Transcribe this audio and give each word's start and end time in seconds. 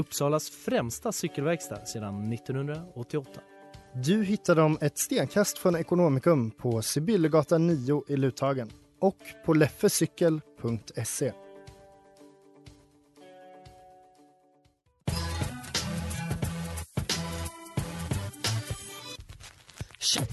Uppsalas 0.00 0.50
främsta 0.50 1.12
cykelverkstad 1.12 1.86
sedan 1.86 2.32
1988. 2.32 3.40
Du 3.94 4.24
hittar 4.24 4.54
dem 4.54 4.78
ett 4.80 4.98
stenkast 4.98 5.58
från 5.58 5.76
Ekonomikum 5.76 6.50
på 6.50 6.82
Sibyllegatan 6.82 7.66
9 7.66 8.04
i 8.08 8.16
Luthagen 8.16 8.70
och 9.00 9.16
på 9.46 9.54
leffecykel.se. 9.54 11.32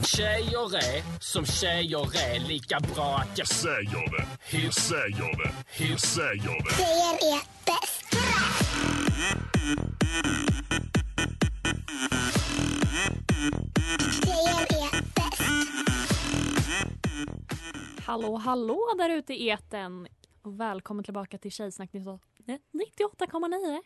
Tjejer 0.03 0.75
är 0.75 1.19
som 1.19 1.45
tjejer 1.45 2.17
är 2.17 2.47
lika 2.47 2.79
bra 2.79 3.17
att 3.17 3.37
jag 3.37 3.47
säger 3.47 4.17
det. 4.17 4.27
Hur 4.57 4.71
säger 4.71 5.43
det? 5.43 5.51
Hur 5.83 5.97
säger 5.97 6.63
det? 6.63 6.75
Tjejer 6.75 7.33
är 7.33 7.41
bäst. 7.65 8.07
Hallå 9.67 9.75
hallå 18.35 18.79
där 18.97 19.09
ute 19.09 19.33
i 19.33 19.49
eten 19.49 20.07
och 20.41 20.59
välkommen 20.59 21.03
tillbaka 21.03 21.37
till 21.37 21.51
Tjejsnack 21.51 21.91
98,9. 21.91 23.81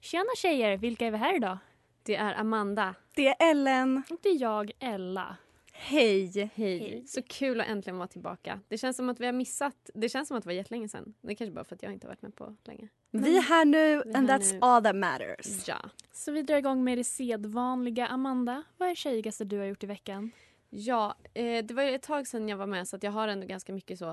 Tjena 0.00 0.30
tjejer, 0.36 0.76
vilka 0.76 1.06
är 1.06 1.10
vi 1.10 1.16
här 1.16 1.36
idag? 1.36 1.58
Det 2.02 2.16
är 2.16 2.34
Amanda. 2.34 2.94
Det 3.14 3.28
är 3.28 3.50
Ellen. 3.50 4.02
Och 4.10 4.18
det 4.22 4.28
är 4.28 4.40
jag, 4.40 4.72
Ella. 4.78 5.36
Hej. 5.76 6.50
Hej. 6.54 7.04
Så 7.06 7.22
kul 7.22 7.60
att 7.60 7.66
äntligen 7.66 7.96
vara 7.98 8.08
tillbaka. 8.08 8.60
Det 8.68 8.78
känns 8.78 8.96
som 8.96 9.08
att 9.08 9.20
vi 9.20 9.26
har 9.26 9.32
missat. 9.32 9.90
Det 9.94 10.08
känns 10.08 10.28
som 10.28 10.36
att 10.36 10.44
det 10.44 10.48
var 10.48 10.54
jättelänge 10.54 10.88
sedan. 10.88 11.14
Det 11.20 11.32
är 11.32 11.34
kanske 11.34 11.52
bara 11.52 11.64
för 11.64 11.74
att 11.74 11.82
jag 11.82 11.92
inte 11.92 12.06
har 12.06 12.10
varit 12.10 12.22
med 12.22 12.34
på 12.34 12.56
länge. 12.64 12.88
Vi 13.10 13.36
är 13.36 13.40
här 13.42 13.64
nu 13.64 14.02
and 14.14 14.30
här 14.30 14.38
that's 14.38 14.52
nu. 14.52 14.58
all 14.60 14.84
that 14.84 14.96
matters. 14.96 15.68
Ja. 15.68 15.78
Så 16.12 16.32
vi 16.32 16.42
drar 16.42 16.56
igång 16.56 16.84
med 16.84 16.98
det 16.98 17.04
sedvanliga. 17.04 18.06
Amanda, 18.06 18.62
vad 18.76 18.88
är 18.88 18.94
tjejigaste 18.94 19.44
du 19.44 19.58
har 19.58 19.64
gjort 19.66 19.84
i 19.84 19.86
veckan? 19.86 20.30
Ja, 20.70 21.16
eh, 21.34 21.64
det 21.64 21.74
var 21.74 21.82
ju 21.82 21.94
ett 21.94 22.02
tag 22.02 22.26
sedan 22.26 22.48
jag 22.48 22.56
var 22.56 22.66
med 22.66 22.88
så 22.88 22.96
att 22.96 23.02
jag 23.02 23.12
har 23.12 23.28
ändå 23.28 23.46
ganska 23.46 23.72
mycket 23.72 23.98
så 23.98 24.10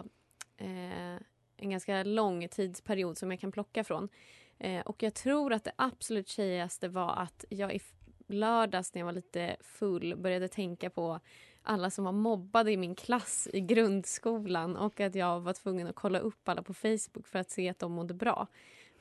eh, 0.58 1.16
en 1.58 1.70
ganska 1.70 2.04
lång 2.04 2.48
tidsperiod 2.48 3.18
som 3.18 3.32
jag 3.32 3.40
kan 3.40 3.52
plocka 3.52 3.84
från. 3.84 4.10
Eh, 4.58 4.82
och 4.82 5.04
jag 5.04 5.14
tror 5.14 5.54
att 5.54 5.64
det 5.64 5.72
absolut 5.76 6.28
tjejigaste 6.28 6.88
var 6.88 7.16
att 7.16 7.46
jag 7.50 7.76
i 7.76 7.80
lördags 8.28 8.94
när 8.94 9.00
jag 9.02 9.06
var 9.06 9.14
lite 9.14 9.56
full 9.62 10.16
började 10.18 10.48
tänka 10.48 10.90
på 10.90 11.20
alla 11.64 11.90
som 11.90 12.06
var 12.06 12.12
mobbade 12.12 12.72
i 12.72 12.78
min 12.78 12.96
klass 12.96 13.48
i 13.54 13.62
grundskolan 13.62 14.78
och 14.78 15.00
att 15.00 15.16
jag 15.16 15.40
var 15.40 15.54
tvungen 15.54 15.88
att 15.88 15.96
kolla 15.96 16.20
upp 16.20 16.50
alla 16.50 16.64
på 16.64 16.74
Facebook 16.74 17.28
för 17.28 17.40
att 17.40 17.50
se 17.50 17.70
att 17.70 17.80
de 17.80 17.92
mådde 17.92 18.14
bra. 18.14 18.48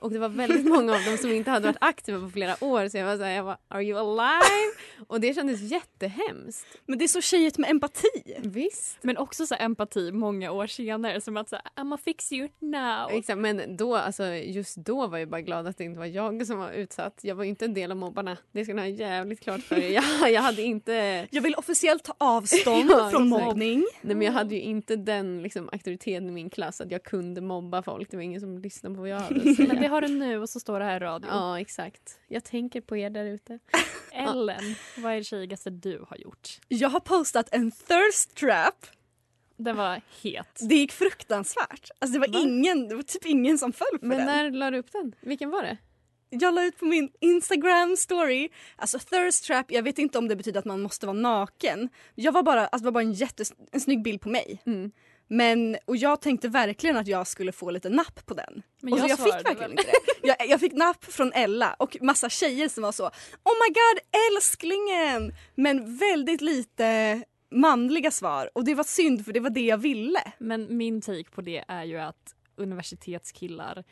Och 0.00 0.10
det 0.12 0.18
var 0.18 0.28
väldigt 0.28 0.66
många 0.66 0.94
av 0.94 1.04
dem 1.04 1.16
som 1.18 1.30
inte 1.30 1.50
hade 1.50 1.66
varit 1.66 1.76
aktiva 1.80 2.20
på 2.20 2.30
flera 2.30 2.64
år 2.64 2.88
så 2.88 2.98
jag 2.98 3.04
var 3.06 3.16
såhär, 3.16 3.32
jag 3.36 3.44
var, 3.44 3.56
are 3.68 3.82
you 3.84 3.98
alive? 3.98 4.74
Och 5.08 5.20
det 5.20 5.34
kändes 5.34 5.60
jättehemskt. 5.60 6.66
Men 6.86 6.98
det 6.98 7.04
är 7.04 7.08
så 7.08 7.20
tjejigt 7.20 7.58
med 7.58 7.70
empati. 7.70 8.36
Visst. 8.38 8.98
Men 9.02 9.16
också 9.16 9.46
så 9.46 9.54
här 9.54 9.64
empati 9.64 10.12
många 10.12 10.50
år 10.50 10.66
senare 10.66 11.20
som 11.20 11.36
att 11.36 11.48
säga 11.48 11.62
I'mma 11.76 11.96
fix 12.04 12.32
you 12.32 12.48
now. 12.58 13.10
Exakt, 13.10 13.38
men 13.38 13.76
då, 13.76 13.96
alltså, 13.96 14.24
just 14.26 14.76
då 14.76 15.06
var 15.06 15.18
jag 15.18 15.28
bara 15.28 15.40
glad 15.40 15.66
att 15.66 15.78
det 15.78 15.84
inte 15.84 15.98
var 15.98 16.06
jag 16.06 16.46
som 16.46 16.58
var 16.58 16.70
utsatt. 16.70 17.18
Jag 17.22 17.34
var 17.34 17.44
inte 17.44 17.64
en 17.64 17.74
del 17.74 17.90
av 17.90 17.96
mobbarna. 17.96 18.36
Det 18.52 18.64
ska 18.64 18.74
ni 18.74 18.82
ha 18.82 18.88
jävligt 18.88 19.40
klart 19.40 19.60
för 19.60 19.76
er. 19.78 19.90
Jag, 19.90 20.32
jag 20.32 20.42
hade 20.42 20.62
inte... 20.62 21.26
Jag 21.30 21.42
vill 21.42 21.54
officiellt 21.54 22.04
ta 22.04 22.14
avstånd 22.18 22.90
Ja, 22.90 23.10
från 23.10 23.28
mobbning. 23.28 23.84
Nej, 24.00 24.16
men 24.16 24.26
jag 24.26 24.32
hade 24.32 24.54
ju 24.54 24.60
inte 24.60 24.96
den 24.96 25.42
liksom, 25.42 25.68
auktoriteten 25.72 26.28
i 26.28 26.32
min 26.32 26.50
klass 26.50 26.80
att 26.80 26.90
jag 26.90 27.02
kunde 27.02 27.40
mobba 27.40 27.82
folk. 27.82 28.10
Det 28.10 28.16
var 28.16 28.24
ingen 28.24 28.40
som 28.40 28.58
lyssnade 28.58 28.94
på 28.94 29.00
vad 29.00 29.10
jag 29.10 29.20
hade 29.20 29.50
att 29.50 29.56
säga. 29.56 29.89
Men 29.90 29.94
har 29.94 30.08
du 30.08 30.08
nu 30.08 30.38
och 30.38 30.48
så 30.48 30.60
står 30.60 30.78
det 30.78 30.84
här 30.84 30.96
i 30.96 30.98
radio. 30.98 31.28
Ja, 31.30 31.60
exakt. 31.60 32.18
Jag 32.28 32.44
tänker 32.44 32.80
på 32.80 32.96
er 32.96 33.10
där 33.10 33.24
ute. 33.24 33.58
Ellen, 34.12 34.74
vad 34.96 35.12
är 35.12 35.16
det 35.16 35.24
tjejigaste 35.24 35.70
du 35.70 36.04
har 36.08 36.16
gjort? 36.16 36.58
Jag 36.68 36.88
har 36.88 37.00
postat 37.00 37.48
en 37.52 37.70
thirst 37.70 38.34
trap. 38.34 38.86
Den 39.56 39.76
var 39.76 40.00
het. 40.22 40.60
Det 40.68 40.74
gick 40.74 40.92
fruktansvärt. 40.92 41.90
Alltså 41.98 42.12
det 42.12 42.18
var, 42.18 42.28
Va? 42.28 42.38
ingen, 42.38 42.88
det 42.88 42.94
var 42.94 43.02
typ 43.02 43.26
ingen 43.26 43.58
som 43.58 43.72
föll 43.72 43.98
för 44.00 44.06
Men 44.06 44.18
den. 44.18 44.26
när 44.26 44.50
la 44.50 44.70
du 44.70 44.78
upp 44.78 44.92
den? 44.92 45.14
Vilken 45.20 45.50
var 45.50 45.62
det? 45.62 45.76
Jag 46.30 46.54
la 46.54 46.64
ut 46.64 46.78
på 46.78 46.84
min 46.84 47.10
Instagram 47.20 47.96
story, 47.96 48.48
alltså 48.76 48.98
thirst 48.98 49.44
trap, 49.44 49.66
jag 49.72 49.82
vet 49.82 49.98
inte 49.98 50.18
om 50.18 50.28
det 50.28 50.36
betyder 50.36 50.58
att 50.58 50.64
man 50.64 50.80
måste 50.80 51.06
vara 51.06 51.16
naken. 51.16 51.88
Jag 52.14 52.32
var 52.32 52.42
bara, 52.42 52.66
alltså 52.66 52.78
det 52.78 52.90
var 52.90 53.04
bara 53.04 53.56
en 53.72 53.80
snygg 53.80 54.02
bild 54.02 54.20
på 54.20 54.28
mig. 54.28 54.62
Mm. 54.66 54.92
Men, 55.32 55.76
och 55.84 55.96
jag 55.96 56.20
tänkte 56.20 56.48
verkligen 56.48 56.96
att 56.96 57.06
jag 57.06 57.26
skulle 57.26 57.52
få 57.52 57.70
lite 57.70 57.88
napp 57.88 58.26
på 58.26 58.34
den. 58.34 58.62
Men 58.80 58.92
och 58.92 58.98
så 58.98 59.04
jag 59.04 59.10
jag 59.10 59.18
fick 59.18 59.34
verkligen 59.34 59.58
väl. 59.58 59.70
inte 59.70 59.82
det. 59.82 60.28
Jag, 60.28 60.48
jag 60.48 60.60
fick 60.60 60.72
napp 60.72 61.04
från 61.04 61.32
Ella 61.32 61.76
och 61.78 61.96
massa 62.00 62.28
tjejer 62.28 62.68
som 62.68 62.82
var 62.82 62.92
så 62.92 63.04
Oh 63.06 63.52
my 63.68 63.74
god 63.74 64.00
älsklingen! 64.36 65.34
Men 65.54 65.96
väldigt 65.96 66.40
lite 66.40 67.22
manliga 67.50 68.10
svar 68.10 68.50
och 68.54 68.64
det 68.64 68.74
var 68.74 68.84
synd 68.84 69.24
för 69.24 69.32
det 69.32 69.40
var 69.40 69.50
det 69.50 69.60
jag 69.66 69.78
ville. 69.78 70.32
Men 70.38 70.76
min 70.76 71.00
take 71.00 71.30
på 71.30 71.40
det 71.40 71.64
är 71.68 71.84
ju 71.84 71.98
att 71.98 72.34
universitetskillar 72.56 73.84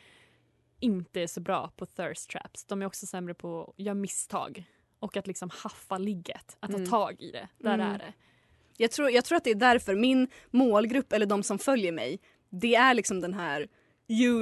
inte 0.79 1.21
är 1.21 1.27
så 1.27 1.41
bra 1.41 1.71
på 1.77 1.85
thirst 1.85 2.29
traps. 2.29 2.65
De 2.65 2.81
är 2.81 2.85
också 2.85 3.05
sämre 3.05 3.33
på 3.33 3.61
att 3.77 3.79
göra 3.85 3.95
misstag 3.95 4.63
och 4.99 5.17
att 5.17 5.27
liksom 5.27 5.49
haffa 5.53 5.97
ligget, 5.97 6.57
att 6.59 6.71
ta 6.71 6.77
Mm. 6.77 6.89
tag 6.89 7.21
i 7.21 7.31
det. 7.31 7.47
Där 7.57 7.73
Mm. 7.73 7.87
är 7.91 7.97
det. 7.97 8.13
Jag 8.81 8.91
tror, 8.91 9.11
jag 9.11 9.25
tror 9.25 9.37
att 9.37 9.43
det 9.43 9.51
är 9.51 9.55
därför 9.55 9.95
min 9.95 10.27
målgrupp 10.51 11.13
eller 11.13 11.25
de 11.25 11.43
som 11.43 11.59
följer 11.59 11.91
mig 11.91 12.19
det 12.49 12.75
är 12.75 12.93
liksom 12.93 13.21
den 13.21 13.33
här 13.33 13.67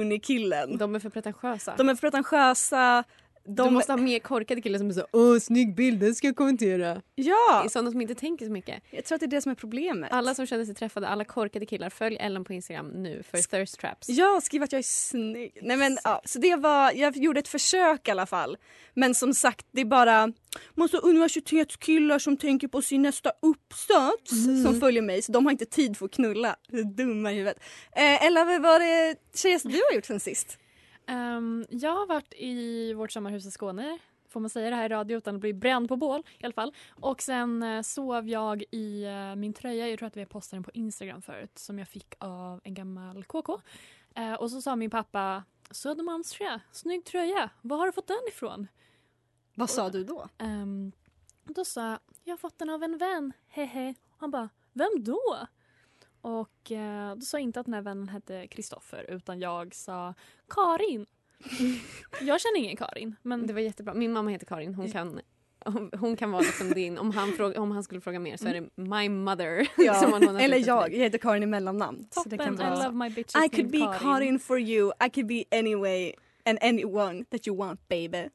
unikillen. 0.00 0.76
De 0.76 0.94
är 0.94 1.00
för 1.00 1.10
pretentiösa. 1.10 1.74
De 1.78 1.88
är 1.88 1.94
pretentiösa. 1.94 3.04
De, 3.50 3.64
Du 3.66 3.70
måste 3.70 3.92
ha 3.92 3.96
mer 3.96 4.18
korkade 4.18 4.60
killar 4.60 4.78
som 4.78 4.88
är 4.88 4.92
så 4.92 5.06
åh 5.12 5.38
snygg 5.38 5.74
bild, 5.74 6.00
den 6.00 6.14
ska 6.14 6.26
jag 6.26 6.36
kommentera. 6.36 7.02
Ja, 7.14 7.66
Sådana 7.70 7.90
som 7.90 8.00
inte 8.00 8.14
tänker 8.14 8.46
så 8.46 8.52
mycket. 8.52 8.82
jag 8.90 9.04
tror 9.04 9.16
att 9.16 9.20
det 9.20 9.26
är 9.26 9.30
det 9.30 9.40
som 9.42 9.50
är 9.52 9.56
problemet. 9.56 10.12
Alla 10.12 10.34
som 10.34 10.46
känner 10.46 10.64
sig 10.64 10.74
träffade, 10.74 11.08
alla 11.08 11.24
korkade 11.24 11.66
killar, 11.66 11.90
följ 11.90 12.16
Ellen 12.20 12.44
på 12.44 12.52
Instagram 12.52 12.88
nu 12.88 13.22
för 13.30 13.38
thirst 13.38 13.80
traps. 13.80 14.08
Ja, 14.08 14.40
skriv 14.42 14.62
att 14.62 14.72
jag 14.72 14.78
är 14.78 14.82
snygg. 14.82 15.58
Nej, 15.62 15.76
men, 15.76 15.98
ja, 16.04 16.22
så 16.24 16.38
det 16.38 16.56
var, 16.56 16.92
jag 16.92 17.16
gjorde 17.16 17.40
ett 17.40 17.48
försök 17.48 18.08
i 18.08 18.10
alla 18.10 18.26
fall. 18.26 18.56
Men 18.94 19.14
som 19.14 19.34
sagt, 19.34 19.66
det 19.72 19.80
är 19.80 19.84
bara 19.84 20.32
massa 20.74 20.98
universitetskillar 20.98 22.18
som 22.18 22.36
tänker 22.36 22.68
på 22.68 22.82
sin 22.82 23.02
nästa 23.02 23.32
uppsats 23.42 24.30
som 24.64 24.80
följer 24.80 25.02
mig. 25.02 25.22
Så 25.22 25.32
de 25.32 25.44
har 25.46 25.52
inte 25.52 25.66
tid 25.66 25.96
för 25.96 26.06
att 26.06 26.12
knulla. 26.12 26.56
Dumma 26.96 27.32
i 27.32 27.34
huvudet. 27.34 27.56
Eh, 27.92 28.26
Ella, 28.26 28.44
vad 28.44 28.62
var 28.62 28.78
det 28.78 29.16
tjejigaste 29.34 29.68
du 29.68 29.80
har 29.90 29.94
gjort 29.94 30.04
sen 30.04 30.20
sist? 30.20 30.58
Ehm, 31.08 31.66
jag 31.70 31.94
har 31.94 32.06
varit 32.06 32.34
i 32.36 32.92
vårt 32.92 33.12
sommarhus 33.12 33.46
i 33.46 33.50
Skåne. 33.50 33.98
Får 34.28 34.40
man 34.40 34.50
säga 34.50 34.70
det 34.70 34.76
här 34.76 34.84
i 34.84 34.88
radio 34.88 35.18
utan 35.18 35.34
att 35.34 35.40
bli 35.40 35.52
bränd 35.52 35.88
på 35.88 35.96
bål 35.96 36.22
i 36.38 36.44
alla 36.44 36.52
fall. 36.52 36.74
Och 37.00 37.22
sen 37.22 37.62
eh, 37.62 37.82
sov 37.82 38.28
jag 38.28 38.64
i 38.70 39.04
eh, 39.04 39.34
min 39.34 39.52
tröja, 39.52 39.88
jag 39.88 39.98
tror 39.98 40.06
att 40.06 40.16
vi 40.16 40.20
har 40.20 40.26
postat 40.26 40.56
den 40.56 40.62
på 40.62 40.70
Instagram 40.74 41.22
förut, 41.22 41.58
som 41.58 41.78
jag 41.78 41.88
fick 41.88 42.14
av 42.18 42.60
en 42.64 42.74
gammal 42.74 43.24
KK. 43.24 43.60
Eh, 44.14 44.32
och 44.32 44.50
så 44.50 44.62
sa 44.62 44.76
min 44.76 44.90
pappa 44.90 45.44
Södermalmströja, 45.70 46.60
snygg 46.72 47.04
tröja, 47.04 47.50
var 47.62 47.76
har 47.76 47.86
du 47.86 47.92
fått 47.92 48.06
den 48.06 48.28
ifrån? 48.28 48.66
Vad 49.54 49.70
sa 49.70 49.90
du 49.90 50.04
då? 50.04 50.28
Um, 50.38 50.92
då 51.44 51.64
sa 51.64 51.90
jag, 51.90 51.98
jag 52.24 52.32
har 52.32 52.38
fått 52.38 52.58
den 52.58 52.70
av 52.70 52.82
en 52.82 52.98
vän, 52.98 53.32
hehe. 53.48 53.94
Han 54.18 54.30
bara, 54.30 54.48
vem 54.72 55.04
då? 55.04 55.38
Och 56.20 56.72
eh, 56.72 57.14
då 57.14 57.20
sa 57.20 57.36
jag 57.36 57.42
inte 57.42 57.60
att 57.60 57.66
den 57.66 57.74
här 57.74 57.82
vännen 57.82 58.08
hette 58.08 58.46
Kristoffer 58.46 59.06
utan 59.08 59.40
jag 59.40 59.74
sa 59.74 60.14
Karin. 60.48 61.06
jag 62.20 62.40
känner 62.40 62.58
ingen 62.58 62.76
Karin. 62.76 63.16
Men 63.22 63.46
Det 63.46 63.52
var 63.52 63.60
jättebra. 63.60 63.94
Min 63.94 64.12
mamma 64.12 64.30
heter 64.30 64.46
Karin. 64.46 64.74
Hon 64.74 64.90
kan, 64.90 65.20
hon 66.00 66.16
kan 66.16 66.30
vara 66.30 66.42
liksom 66.42 66.70
din. 66.70 66.98
Om 66.98 67.10
han, 67.10 67.32
fråga, 67.32 67.60
om 67.60 67.70
han 67.70 67.82
skulle 67.82 68.00
fråga 68.00 68.18
mer 68.18 68.36
så 68.36 68.48
är 68.48 68.54
det 68.54 68.68
my 68.76 69.08
mother. 69.08 69.68
som 70.00 70.10
man 70.10 70.22
lånar 70.22 70.40
Eller 70.40 70.68
jag, 70.68 70.92
jag 70.94 70.98
heter 70.98 71.18
Karin 71.18 71.42
i 71.42 71.46
mellannamn. 71.46 72.06
Så 72.10 72.28
det 72.28 72.36
toppen, 72.36 72.56
kan 72.56 72.66
I 72.66 72.70
vara... 72.70 72.84
love 72.84 72.96
my 72.96 73.10
bitches 73.14 73.44
I 73.44 73.48
could 73.48 73.70
be 73.70 73.78
named 73.78 74.00
Karin. 74.00 74.38
for 74.38 74.58
you, 74.58 74.92
I 75.06 75.10
could 75.10 75.26
be 75.26 75.44
anyway 75.50 76.12
and 76.44 76.58
anyone 76.62 77.24
that 77.30 77.46
you 77.46 77.56
want 77.56 77.88
baby. 77.88 78.28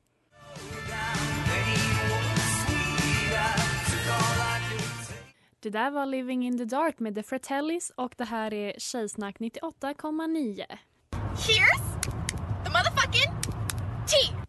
Det 5.64 5.70
där 5.70 5.92
var 5.92 6.06
Living 6.06 6.46
in 6.46 6.58
the 6.58 6.66
Dark 6.66 7.00
med 7.00 7.16
The 7.16 7.24
Fratellis 7.24 7.92
och 7.96 8.14
det 8.18 8.24
här 8.24 8.54
är 8.54 8.74
Tjejsnack 8.80 9.40
98,9. 9.40 10.66
Here's 11.12 12.02
the 12.64 12.70
motherfucking 12.70 13.32
tea. 14.08 14.46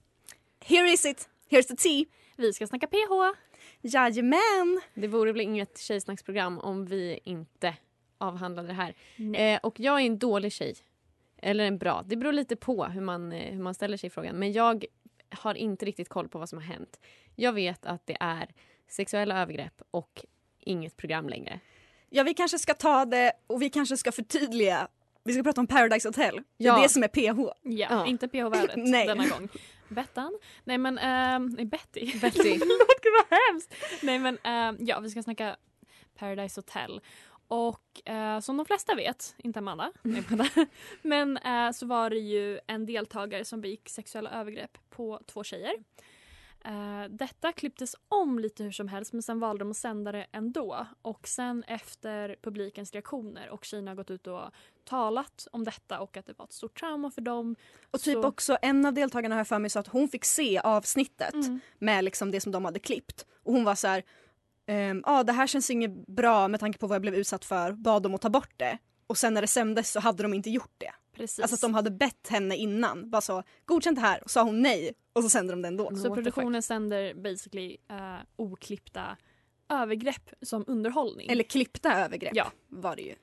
Here 0.61 0.93
is 0.93 1.07
it. 1.07 1.29
Here's 1.51 1.69
the 1.69 1.77
tea. 1.77 2.05
Vi 2.37 2.53
ska 2.53 2.67
snacka 2.67 2.87
PH. 2.87 3.37
Jajamän. 3.81 4.81
Det 4.95 5.09
vore 5.09 5.33
väl 5.33 5.41
inget 5.41 5.79
tjejsnacksprogram 5.79 6.59
om 6.59 6.87
vi 6.87 7.21
inte 7.25 7.75
avhandlade 8.19 8.69
det 8.69 8.75
här. 8.75 8.95
Eh, 9.35 9.61
och 9.63 9.81
jag 9.81 10.01
är 10.01 10.07
en 10.07 10.19
dålig 10.19 10.53
tjej. 10.53 10.75
Eller 11.37 11.65
en 11.65 11.79
bra. 11.79 12.05
Det 12.07 12.17
beror 12.17 12.33
lite 12.33 12.57
på 12.57 12.85
hur 12.85 13.01
man, 13.01 13.33
eh, 13.33 13.53
hur 13.53 13.63
man 13.63 13.75
ställer 13.75 13.97
sig 13.97 14.07
i 14.07 14.11
frågan. 14.11 14.37
Men 14.37 14.53
jag 14.53 14.85
har 15.31 15.55
inte 15.55 15.87
riktigt 15.87 16.09
koll 16.09 16.29
på 16.29 16.39
vad 16.39 16.49
som 16.49 16.59
har 16.59 16.67
hänt. 16.67 17.01
Jag 17.35 17.53
vet 17.53 17.87
att 17.87 18.07
det 18.07 18.17
är 18.21 18.49
sexuella 18.89 19.43
övergrepp 19.43 19.83
och 19.91 20.25
inget 20.67 20.97
program 20.97 21.29
längre. 21.29 21.61
Ja, 22.11 22.23
vi 22.23 22.35
kanske 22.35 22.59
ska 22.59 22.75
ta 22.75 23.05
det 23.05 23.33
och 23.47 23.63
vi 23.63 23.71
kanske 23.71 23.97
ska 23.97 24.13
förtydliga. 24.13 24.89
Vi 25.25 25.33
ska 25.33 25.43
prata 25.43 25.61
om 25.61 25.67
Paradise 25.67 26.09
Hotel. 26.09 26.35
Det 26.59 26.65
är 26.65 26.69
Ja. 26.69 26.83
det 26.83 26.89
som 26.89 27.03
är 27.03 27.09
PH. 27.09 27.39
Ja, 27.63 27.87
Ja. 27.91 28.07
inte 28.07 28.29
PH-värdet 28.29 28.75
denna 29.07 29.27
gång. 29.29 29.49
Bettan? 29.89 30.39
Nej 30.65 30.79
men, 30.79 30.99
ehm, 30.99 31.47
nej 31.47 31.65
Betty. 31.65 32.19
Betty. 32.21 32.43
Gud 33.03 33.13
vad 33.31 33.39
hemskt! 33.51 33.75
Nej 34.03 34.19
men, 34.19 34.39
ehm, 34.43 34.77
ja 34.81 35.01
vi 35.01 35.11
ska 35.11 35.23
snacka 35.23 35.57
Paradise 36.19 36.59
Hotel. 36.61 37.01
Och 37.49 38.09
eh, 38.11 38.41
som 38.41 38.57
de 38.57 38.67
flesta 38.67 38.95
vet, 38.95 39.35
inte 39.39 39.59
Amanda. 39.59 39.93
men 41.03 41.37
eh, 41.37 41.71
så 41.73 41.87
var 41.87 42.11
det 42.11 42.19
ju 42.19 42.61
en 42.67 42.87
deltagare 42.87 43.45
som 43.45 43.61
begick 43.61 43.89
sexuella 43.89 44.31
övergrepp 44.31 44.79
på 44.91 45.21
två 45.27 45.45
tjejer. 45.45 45.73
Eh, 46.65 47.05
detta 47.11 47.53
klipptes 47.53 47.97
om 48.09 48.39
lite 48.39 48.63
hur 48.65 48.71
som 48.71 48.89
helst 48.89 49.13
men 49.13 49.23
sen 49.23 49.41
valde 49.41 49.65
de 49.65 49.71
att 49.71 49.77
sända 49.77 50.13
det 50.13 50.27
ändå. 50.33 50.87
Och 51.03 51.29
sen 51.29 51.63
efter 51.67 52.37
publikens 52.43 52.93
reaktioner 52.93 53.49
och 53.51 53.65
tjejerna 53.65 53.91
har 53.91 53.97
gått 53.97 54.11
ut 54.11 54.27
och 54.27 54.43
talat 54.85 55.47
om 55.53 55.65
detta 55.65 56.01
och 56.01 56.17
att 56.17 56.27
det 56.27 56.39
var 56.39 56.45
ett 56.45 56.53
stort 56.53 56.79
trauma 56.81 57.11
för 57.11 57.21
dem. 57.21 57.57
Och 57.91 58.01
typ 58.01 58.15
Så- 58.15 58.25
också 58.29 58.59
en 58.63 58.87
av 58.87 58.93
deltagarna 58.95 59.35
har 59.37 59.45
för 59.45 59.59
mig 59.59 59.71
sa 59.71 59.81
att 59.81 59.89
hon 59.89 60.09
fick 60.09 60.25
se 60.25 60.59
avsnittet 60.59 61.35
Mm. 61.35 61.61
med 61.79 62.05
liksom 62.05 62.31
det 62.31 62.41
som 62.41 62.53
de 62.53 62.65
hade 62.65 62.79
klippt. 62.79 63.27
Och 63.43 63.53
hon 63.53 63.65
var 63.65 63.75
så 63.75 63.89
här, 63.89 64.03
ehm, 64.67 65.03
ja 65.07 65.23
det 65.23 65.33
här 65.33 65.47
känns 65.47 65.71
inget 65.71 66.07
bra 66.07 66.49
med 66.49 66.61
tanke 66.61 66.79
på 66.79 66.87
vad 66.87 66.95
jag 66.95 67.03
blev 67.03 67.15
utsatt 67.15 67.45
för, 67.45 67.73
bad 67.73 68.03
dem 68.03 68.15
att 68.15 68.21
ta 68.23 68.31
bort 68.31 68.53
det. 68.57 68.79
Och 69.07 69.19
sen 69.19 69.35
när 69.35 69.41
det 69.41 69.47
sändes 69.49 69.93
så 69.93 70.01
hade 70.01 70.23
de 70.23 70.35
inte 70.35 70.51
gjort 70.51 70.75
det. 70.79 70.91
Precis. 71.17 71.41
Alltså 71.41 71.55
att 71.55 71.61
de 71.61 71.75
hade 71.75 71.91
bett 71.91 72.29
henne 72.29 72.57
innan, 72.57 73.11
bara 73.11 73.21
så 73.21 73.43
godkänt 73.65 73.97
det 73.97 74.01
här 74.03 74.25
och 74.25 74.31
sa 74.31 74.43
hon 74.43 74.63
nej 74.63 74.93
och 75.15 75.23
så 75.23 75.31
sände 75.31 75.53
de 75.53 75.63
det 75.63 75.69
ändå. 75.69 75.97
Så 75.97 76.15
produktionen 76.15 76.63
sänder 76.63 77.15
basically 77.15 77.77
uh, 77.91 78.19
oklippta 78.37 79.17
övergrepp 79.69 80.31
som 80.43 80.65
underhållning. 80.67 81.31
Eller 81.31 81.45
klippta 81.45 82.05
övergrepp 82.05 82.33
Ja. 82.37 82.51
var 82.69 82.97
det 82.97 83.03
ju. 83.03 83.15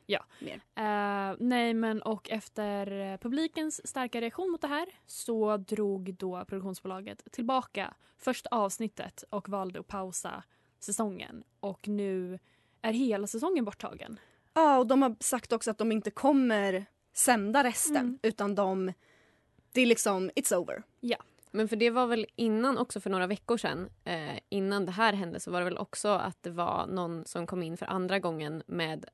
Eh, 0.75 1.35
nej 1.39 1.73
men 1.73 2.01
och 2.01 2.29
efter 2.29 3.17
publikens 3.17 3.87
starka 3.87 4.21
reaktion 4.21 4.51
mot 4.51 4.61
det 4.61 4.67
här 4.67 4.87
så 5.05 5.57
drog 5.57 6.13
då 6.15 6.45
produktionsbolaget 6.45 7.31
tillbaka 7.31 7.93
första 8.17 8.49
avsnittet 8.51 9.23
och 9.29 9.49
valde 9.49 9.79
att 9.79 9.87
pausa 9.87 10.43
säsongen. 10.79 11.43
Och 11.59 11.87
nu 11.87 12.39
är 12.81 12.93
hela 12.93 13.27
säsongen 13.27 13.65
borttagen. 13.65 14.19
Ja 14.53 14.77
och 14.77 14.87
de 14.87 15.01
har 15.01 15.15
sagt 15.19 15.53
också 15.53 15.71
att 15.71 15.77
de 15.77 15.91
inte 15.91 16.11
kommer 16.11 16.85
sända 17.13 17.63
resten 17.63 17.95
Mm. 17.97 18.19
utan 18.23 18.55
de, 18.55 18.93
det 19.71 19.81
är 19.81 19.85
liksom 19.85 20.29
it's 20.35 20.55
over. 20.55 20.83
Men 21.51 21.67
för 21.67 21.75
det 21.75 21.89
var 21.89 22.07
väl 22.07 22.25
innan 22.35 22.77
också 22.77 22.99
för 23.01 23.09
några 23.09 23.27
veckor 23.27 23.57
sedan. 23.57 23.89
Eh, 24.03 24.39
innan 24.49 24.85
det 24.85 24.91
här 24.91 25.13
hände 25.13 25.39
så 25.39 25.51
var 25.51 25.59
det 25.59 25.65
väl 25.65 25.77
också 25.77 26.09
att 26.09 26.43
det 26.43 26.49
var 26.49 26.87
någon 26.87 27.25
som 27.25 27.47
kom 27.47 27.63
in 27.63 27.77
för 27.77 27.85
andra 27.85 28.19
gången 28.19 28.63
med 28.67 29.05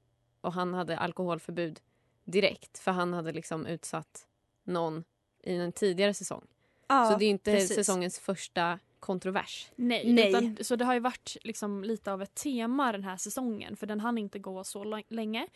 och 0.41 0.53
han 0.53 0.73
hade 0.73 0.97
alkoholförbud 0.97 1.79
direkt 2.23 2.79
för 2.79 2.91
han 2.91 3.13
hade 3.13 3.31
liksom 3.31 3.65
utsatt 3.65 4.27
någon 4.63 5.03
i 5.43 5.55
en 5.55 5.71
tidigare 5.71 6.13
säsong. 6.13 6.47
Ja, 6.87 7.11
så 7.11 7.17
det 7.17 7.25
är 7.25 7.29
inte 7.29 7.51
precis. 7.51 7.75
säsongens 7.75 8.19
första 8.19 8.79
kontrovers. 8.99 9.71
Nej, 9.75 10.13
Nej. 10.13 10.29
Utan, 10.29 10.57
så 10.61 10.75
det 10.75 10.85
har 10.85 10.93
ju 10.93 10.99
varit 10.99 11.37
liksom 11.43 11.83
lite 11.83 12.11
av 12.11 12.21
ett 12.21 12.35
tema 12.35 12.91
den 12.91 13.03
här 13.03 13.17
säsongen 13.17 13.75
för 13.77 13.87
den 13.87 13.99
hann 13.99 14.17
inte 14.17 14.39
gå 14.39 14.63
så 14.63 15.01
länge. 15.09 15.47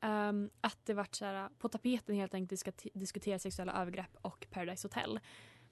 Ehm, 0.00 0.50
att 0.60 0.78
det 0.84 0.94
varit 0.94 1.14
så 1.14 1.24
här, 1.24 1.48
på 1.58 1.68
tapeten 1.68 2.14
helt 2.14 2.34
enkelt 2.34 2.60
ska 2.60 2.72
diskutera 2.94 3.38
sexuella 3.38 3.72
övergrepp 3.72 4.16
och 4.22 4.46
Paradise 4.50 4.88
Hotel. 4.88 5.20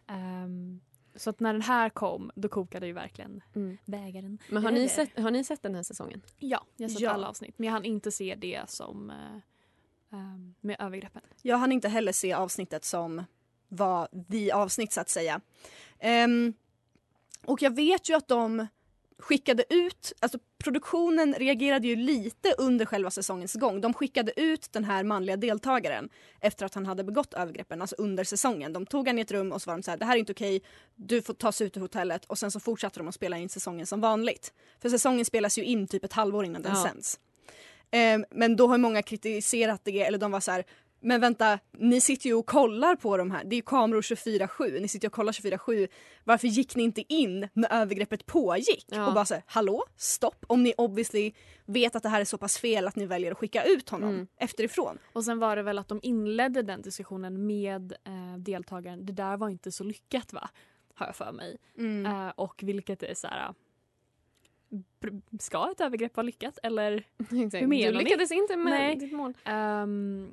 Ehm, 0.06 0.80
så 1.14 1.30
att 1.30 1.40
när 1.40 1.52
den 1.52 1.62
här 1.62 1.90
kom 1.90 2.30
då 2.34 2.48
kokade 2.48 2.86
ju 2.86 2.92
verkligen 2.92 3.42
bägaren. 3.84 4.38
Men 4.50 4.64
har 4.64 4.72
ni, 4.72 4.88
sett, 4.88 5.18
har 5.20 5.30
ni 5.30 5.44
sett 5.44 5.62
den 5.62 5.74
här 5.74 5.82
säsongen? 5.82 6.22
Ja, 6.38 6.64
jag 6.76 6.84
har 6.84 6.90
sett 6.92 7.00
Ja. 7.00 7.10
alla 7.10 7.28
avsnitt 7.28 7.58
men 7.58 7.66
jag 7.66 7.72
hann 7.72 7.84
inte 7.84 8.10
se 8.10 8.34
det 8.34 8.70
som 8.70 9.12
ehm, 10.12 10.54
med 10.60 10.76
övergreppen. 10.80 11.22
Jag 11.42 11.56
hann 11.56 11.72
inte 11.72 11.88
heller 11.88 12.12
se 12.12 12.32
avsnittet 12.32 12.84
som 12.84 13.24
var 13.68 14.08
vi 14.28 14.52
avsnitt 14.52 14.92
så 14.92 15.00
att 15.00 15.08
säga. 15.08 15.40
Ehm, 15.98 16.54
och 17.46 17.62
jag 17.62 17.76
vet 17.76 18.08
ju 18.10 18.14
att 18.16 18.28
de 18.28 18.66
skickade 19.18 19.64
ut, 19.74 20.12
alltså 20.20 20.38
produktionen 20.62 21.34
reagerade 21.34 21.88
ju 21.88 21.96
lite 21.96 22.54
under 22.58 22.84
själva 22.86 23.10
säsongens 23.10 23.54
gång. 23.54 23.80
De 23.80 23.94
skickade 23.94 24.40
ut 24.40 24.72
den 24.72 24.84
här 24.84 25.04
manliga 25.04 25.36
deltagaren 25.36 26.08
efter 26.40 26.66
att 26.66 26.74
han 26.74 26.86
hade 26.86 27.04
begått 27.04 27.34
övergreppen, 27.34 27.80
alltså 27.80 27.96
under 27.98 28.24
säsongen. 28.24 28.72
De 28.72 28.86
tog 28.86 29.06
han 29.08 29.18
i 29.18 29.22
ett 29.22 29.32
rum 29.32 29.52
och 29.52 29.62
så 29.62 29.70
var 29.70 29.76
de 29.76 29.82
så 29.82 29.90
här, 29.90 29.98
det 29.98 30.04
här 30.04 30.14
är 30.14 30.18
inte 30.18 30.32
okej, 30.32 30.62
du 30.96 31.22
får 31.22 31.34
tas 31.34 31.60
ut 31.60 31.76
ur 31.76 31.80
hotellet 31.80 32.24
och 32.24 32.38
sen 32.38 32.50
så 32.50 32.60
fortsatte 32.60 33.00
de 33.00 33.08
att 33.08 33.14
spela 33.14 33.38
in 33.38 33.48
säsongen 33.48 33.86
som 33.86 34.00
vanligt. 34.00 34.52
För 34.82 34.88
säsongen 34.88 35.24
spelas 35.24 35.58
ju 35.58 35.64
in 35.64 35.86
typ 35.86 36.04
ett 36.04 36.12
halvår 36.12 36.44
innan 36.44 36.62
den 36.62 36.72
Ja. 36.74 36.82
sänds. 36.88 37.20
Ehm, 37.90 38.24
men 38.30 38.56
då 38.56 38.66
har 38.68 38.78
många 38.78 39.02
kritiserat 39.02 39.80
det, 39.84 40.00
eller 40.00 40.18
de 40.18 40.30
var 40.30 40.40
så 40.40 40.50
här, 40.50 40.64
men 41.02 41.20
vänta, 41.20 41.58
ni 41.78 42.00
sitter 42.00 42.26
ju 42.28 42.34
och 42.34 42.46
kollar 42.46 42.96
på 42.96 43.16
de 43.16 43.30
här. 43.30 43.44
Det 43.44 43.54
är 43.54 43.56
ju 43.56 43.62
kameror 43.62 44.00
24-7. 44.02 44.80
Ni 44.80 44.88
sitter 44.88 45.08
och 45.08 45.12
kollar 45.14 45.32
24-7. 45.32 45.88
Varför 46.24 46.48
gick 46.48 46.76
ni 46.76 46.82
inte 46.82 47.14
in 47.14 47.48
när 47.52 47.72
övergreppet 47.82 48.26
pågick? 48.26 48.84
Ja. 48.88 49.06
Och 49.06 49.14
bara 49.14 49.24
så 49.24 49.34
här, 49.34 49.42
hallå, 49.46 49.84
stopp. 49.96 50.44
Om 50.46 50.62
ni 50.62 50.74
obviously 50.78 51.32
vet 51.66 51.96
att 51.96 52.02
det 52.02 52.08
här 52.08 52.20
är 52.20 52.24
så 52.24 52.38
pass 52.38 52.58
fel 52.58 52.86
att 52.88 52.96
ni 52.96 53.06
väljer 53.06 53.32
att 53.32 53.38
skicka 53.38 53.64
ut 53.64 53.88
honom 53.88 54.08
Mm. 54.14 54.26
efterifrån. 54.36 54.98
Och 55.12 55.24
sen 55.24 55.38
var 55.38 55.56
det 55.56 55.62
väl 55.62 55.78
att 55.78 55.88
de 55.88 56.00
inledde 56.02 56.62
den 56.62 56.82
diskussionen 56.82 57.46
med 57.46 57.92
eh, 57.92 58.38
deltagaren. 58.38 59.06
Det 59.06 59.12
där 59.12 59.36
var 59.36 59.48
inte 59.48 59.72
så 59.72 59.84
lyckat 59.84 60.32
va? 60.32 60.48
Har 60.94 61.06
jag 61.06 61.16
för 61.16 61.32
mig. 61.32 61.56
Eh, 62.06 62.28
och 62.36 62.60
vilket 62.62 63.02
är 63.02 63.14
så 63.14 63.26
här. 63.26 63.54
Ska 65.40 65.70
ett 65.70 65.80
övergrepp 65.80 66.16
vara 66.16 66.24
lyckat 66.24 66.58
eller? 66.62 66.92
Hur 67.30 67.66
menar 67.66 67.92
du 67.92 67.98
ni? 67.98 68.04
lyckades 68.04 68.32
inte 68.32 68.56
med 68.56 68.70
Nej. 68.72 68.96
ditt 68.96 69.12
mål. 69.12 69.34
Ehm, 69.44 70.30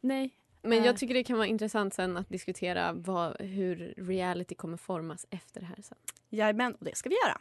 nej. 0.00 0.34
Men 0.62 0.78
Eh. 0.78 0.86
jag 0.86 0.96
tycker 0.96 1.14
det 1.14 1.24
kan 1.24 1.36
vara 1.36 1.46
intressant 1.46 1.94
sen 1.94 2.16
att 2.16 2.28
diskutera 2.28 2.92
vad, 2.92 3.40
hur 3.40 3.94
reality 3.96 4.54
kommer 4.54 4.76
formas 4.76 5.26
efter 5.30 5.60
det 5.60 5.66
här 5.66 5.78
sen. 5.82 5.98
Jajamän, 6.28 6.74
och 6.74 6.84
det 6.84 6.96
ska 6.96 7.08
vi 7.08 7.16
göra. 7.26 7.38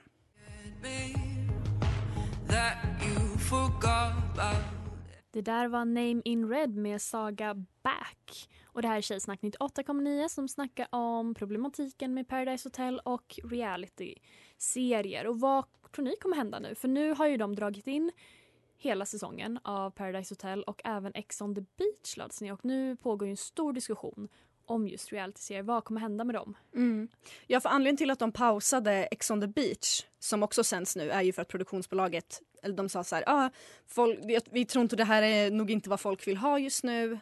Det 5.31 5.41
där 5.41 5.67
var 5.67 5.85
Name 5.85 6.21
in 6.25 6.49
Red 6.49 6.75
med 6.75 7.01
Saga 7.01 7.53
Back. 7.83 8.49
Och 8.65 8.81
det 8.81 8.87
här 8.87 8.97
är 8.97 9.01
Tjejsnack 9.01 9.41
98,9 9.41 10.27
som 10.29 10.47
snackar 10.47 10.87
om 10.91 11.33
problematiken 11.33 12.13
med 12.13 12.27
Paradise 12.27 12.65
Hotel 12.69 12.99
och 13.05 13.39
reality-serier. 13.43 15.27
Och 15.27 15.39
vad 15.39 15.65
tror 15.95 16.05
ni 16.05 16.15
kommer 16.21 16.35
hända 16.35 16.59
nu? 16.59 16.75
För 16.75 16.87
nu 16.87 17.13
har 17.13 17.27
ju 17.27 17.37
de 17.37 17.55
dragit 17.55 17.87
in 17.87 18.11
hela 18.77 19.05
säsongen 19.05 19.59
av 19.63 19.89
Paradise 19.89 20.31
Hotel 20.31 20.63
och 20.63 20.81
även 20.83 21.11
Ex 21.15 21.41
on 21.41 21.55
the 21.55 21.61
beach 21.61 22.17
lades 22.17 22.41
ner 22.41 22.53
och 22.53 22.65
nu 22.65 22.95
pågår 22.95 23.27
ju 23.27 23.31
en 23.31 23.37
stor 23.37 23.73
diskussion 23.73 24.27
om 24.65 24.87
just 24.87 25.11
reality-serier. 25.11 25.63
Vad 25.63 25.83
kommer 25.83 26.01
hända 26.01 26.23
med 26.23 26.35
dem? 26.35 26.57
Mm. 26.75 27.07
Ja, 27.47 27.59
för 27.59 27.69
anledningen 27.69 27.97
till 27.97 28.11
att 28.11 28.19
de 28.19 28.31
pausade 28.31 29.07
Ex 29.11 29.31
on 29.31 29.41
the 29.41 29.47
beach, 29.47 30.05
som 30.19 30.43
också 30.43 30.63
sänds 30.63 30.95
nu, 30.95 31.09
är 31.09 31.21
ju 31.21 31.33
för 31.33 31.41
att 31.41 31.47
produktionsbolaget, 31.47 32.41
eller 32.63 32.75
de 32.75 32.89
sa 32.89 33.03
så 33.03 33.15
här, 33.15 33.23
ah, 33.27 33.49
folk, 33.87 34.19
vi, 34.51 34.65
tror 34.65 34.81
inte 34.81 34.95
det 34.95 35.03
här 35.03 35.21
är 35.21 35.51
nog 35.51 35.71
inte 35.71 35.89
vad 35.89 35.99
folk 35.99 36.27
vill 36.27 36.37
ha 36.37 36.59
just 36.59 36.83
nu. 36.83 37.19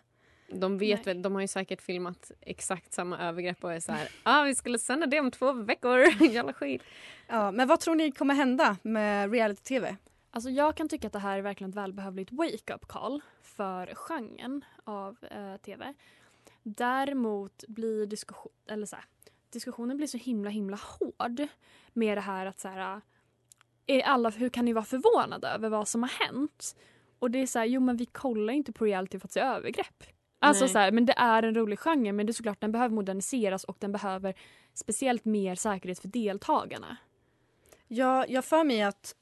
De 0.51 0.77
vet 0.77 1.05
Nej. 1.05 1.13
väl, 1.13 1.21
de 1.21 1.33
har 1.33 1.41
ju 1.41 1.47
säkert 1.47 1.81
filmat 1.81 2.31
exakt 2.41 2.93
samma 2.93 3.17
övergrepp 3.19 3.63
och 3.63 3.73
är 3.73 3.79
så 3.79 3.91
här, 3.91 4.09
ah, 4.23 4.43
vi 4.43 4.55
skulle 4.55 4.79
sända 4.79 5.05
det 5.05 5.19
om 5.19 5.31
två 5.31 5.51
veckor, 5.51 6.23
jävla 6.31 6.53
skit. 6.53 6.81
Ja, 7.27 7.51
men 7.51 7.67
vad 7.67 7.79
tror 7.79 7.95
ni 7.95 8.11
kommer 8.11 8.33
hända 8.33 8.77
med 8.81 9.31
reality-tv? 9.31 9.95
Alltså 10.35 10.49
jag 10.49 10.75
kan 10.75 10.89
tycka 10.89 11.07
att 11.07 11.13
det 11.13 11.19
här 11.19 11.37
är 11.37 11.41
verkligen 11.41 11.69
ett 11.69 11.75
välbehövligt 11.75 12.31
wake-up 12.31 12.87
call 12.87 13.21
för 13.41 13.95
genren 13.95 14.65
av 14.83 15.17
eh, 15.31 15.57
tv. 15.57 15.93
Däremot 16.63 17.63
blir 17.67 18.05
diskussion, 18.05 18.51
eller 18.67 18.85
så 18.85 18.95
här, 18.95 19.05
diskussionen 19.49 19.97
blir 19.97 20.07
så 20.07 20.17
himla 20.17 20.49
himla 20.49 20.77
hård 20.77 21.47
med 21.93 22.17
det 22.17 22.21
här 22.21 22.45
att 22.45 22.59
så 22.59 22.67
här, 22.67 23.01
är 23.85 24.01
alla, 24.01 24.29
hur 24.29 24.49
kan 24.49 24.65
ni 24.65 24.73
vara 24.73 24.85
förvånade 24.85 25.47
över 25.47 25.69
vad 25.69 25.87
som 25.87 26.03
har 26.03 26.25
hänt? 26.25 26.75
Och 27.19 27.31
det 27.31 27.39
är 27.39 27.47
så 27.47 27.59
här, 27.59 27.65
jo 27.65 27.81
men 27.81 27.97
vi 27.97 28.05
kollar 28.05 28.53
inte 28.53 28.71
på 28.71 28.85
reality 28.85 29.19
för 29.19 29.27
att 29.27 29.31
se 29.31 29.39
övergrepp. 29.39 30.03
Alltså 30.39 30.63
Nej. 30.63 30.73
så 30.73 30.79
här, 30.79 30.91
men 30.91 31.05
det 31.05 31.13
är 31.17 31.43
en 31.43 31.55
rolig 31.55 31.79
genre 31.79 32.11
men 32.11 32.25
det 32.25 32.31
är 32.31 32.33
såklart 32.33 32.61
den 32.61 32.71
behöver 32.71 32.95
moderniseras 32.95 33.63
och 33.63 33.77
den 33.79 33.91
behöver 33.91 34.33
speciellt 34.73 35.25
mer 35.25 35.55
säkerhet 35.55 35.99
för 35.99 36.07
deltagarna. 36.07 36.97
Ja, 37.87 38.25
jag 38.27 38.45
för 38.45 38.63
mig 38.63 38.81
att 38.81 39.15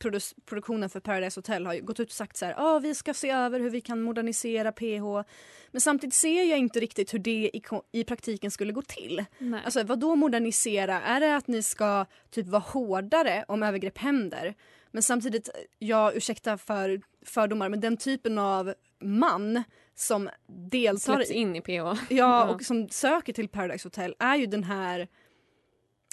produ- 0.00 0.34
produktionen 0.46 0.90
för 0.90 1.00
Paradise 1.00 1.38
Hotel 1.38 1.66
har 1.66 1.74
gått 1.76 2.00
ut 2.00 2.08
och 2.08 2.14
sagt 2.14 2.36
så 2.36 2.44
här, 2.46 2.54
ah, 2.58 2.78
vi 2.78 2.94
ska 2.94 3.14
se 3.14 3.30
över 3.30 3.60
hur 3.60 3.70
vi 3.70 3.80
kan 3.80 4.02
modernisera 4.02 4.72
PH. 4.72 5.28
Men 5.70 5.80
samtidigt 5.80 6.14
ser 6.14 6.42
jag 6.44 6.58
inte 6.58 6.80
riktigt 6.80 7.14
hur 7.14 7.18
det 7.18 7.50
i, 7.54 7.62
i 7.92 8.04
praktiken 8.04 8.50
skulle 8.50 8.72
gå 8.72 8.82
till. 8.82 9.24
Nej. 9.38 9.60
Alltså 9.64 9.82
vad 9.82 9.98
då 10.00 10.16
modernisera? 10.16 11.00
Är 11.02 11.20
det 11.20 11.36
att 11.36 11.48
ni 11.48 11.62
ska 11.62 12.06
typ 12.30 12.46
vara 12.46 12.62
hårdare 12.62 13.44
om 13.48 13.62
övergrepp 13.62 13.98
händer? 13.98 14.54
Men 14.90 15.02
samtidigt, 15.02 15.48
ja 15.78 16.12
ursäkta 16.12 16.58
för 16.58 17.00
fördomar, 17.26 17.68
men 17.68 17.80
den 17.80 17.96
typen 17.96 18.38
av 18.38 18.74
man 19.02 19.62
som 19.94 20.30
deltar 20.70 21.14
Släpps 21.14 21.30
in 21.30 21.56
i 21.56 21.60
PH. 21.60 21.70
ja, 21.70 21.96
Ja. 22.08 22.48
och 22.54 22.62
som 22.62 22.88
söker 22.88 23.32
till 23.32 23.48
Paradise 23.48 23.86
Hotel 23.86 24.14
är 24.18 24.36
ju 24.36 24.46
den 24.46 24.64
här 24.64 25.08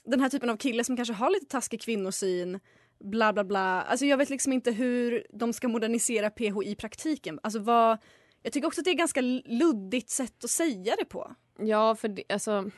den 0.03 0.19
här 0.19 0.29
typen 0.29 0.49
av 0.49 0.57
kille 0.57 0.83
som 0.83 0.95
kanske 0.95 1.13
har 1.13 1.29
lite 1.29 1.45
taskig 1.45 1.81
kvinnosyn 1.81 2.59
bla 2.99 3.33
bla 3.33 3.43
bla. 3.43 3.81
Alltså 3.81 4.05
jag 4.05 4.17
vet 4.17 4.29
liksom 4.29 4.53
inte 4.53 4.71
hur 4.71 5.27
de 5.29 5.53
ska 5.53 5.67
modernisera 5.67 6.29
PH 6.29 6.63
i 6.63 6.75
praktiken. 6.75 7.39
Alltså 7.43 7.59
vad, 7.59 7.97
jag 8.43 8.53
tycker 8.53 8.67
också 8.67 8.81
att 8.81 8.85
det 8.85 8.89
är 8.89 8.93
ett 8.93 8.97
ganska 8.99 9.21
luddigt 9.45 10.09
sätt 10.09 10.43
att 10.43 10.49
säga 10.49 10.95
det 10.99 11.05
på. 11.05 11.35
Ja, 11.59 11.95
för 11.95 12.07
det, 12.07 12.23
alltså, 12.29 12.69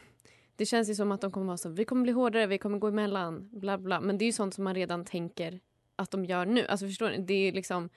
det 0.55 0.65
känns 0.65 0.89
ju 0.89 0.95
som 0.95 1.11
att 1.11 1.21
de 1.21 1.31
kommer 1.31 1.45
vara 1.47 1.57
så, 1.57 1.69
vi 1.69 1.85
kommer 1.85 2.03
bli 2.03 2.11
hårdare, 2.11 2.47
vi 2.47 2.57
kommer 2.57 2.77
gå 2.79 2.87
emellan, 2.87 3.49
bla 3.51 3.77
bla. 3.77 4.01
Men 4.01 4.17
det 4.17 4.23
är 4.23 4.27
ju 4.27 4.31
sånt 4.31 4.53
som 4.53 4.63
man 4.63 4.75
redan 4.75 5.05
tänker 5.05 5.59
att 5.95 6.11
de 6.11 6.25
gör 6.25 6.45
nu. 6.45 6.67
Alltså 6.67 6.85
förstår 6.85 7.09
ni? 7.09 7.17
Det 7.17 7.33
är 7.33 7.51
liksom 7.51 7.83
v- 7.85 7.89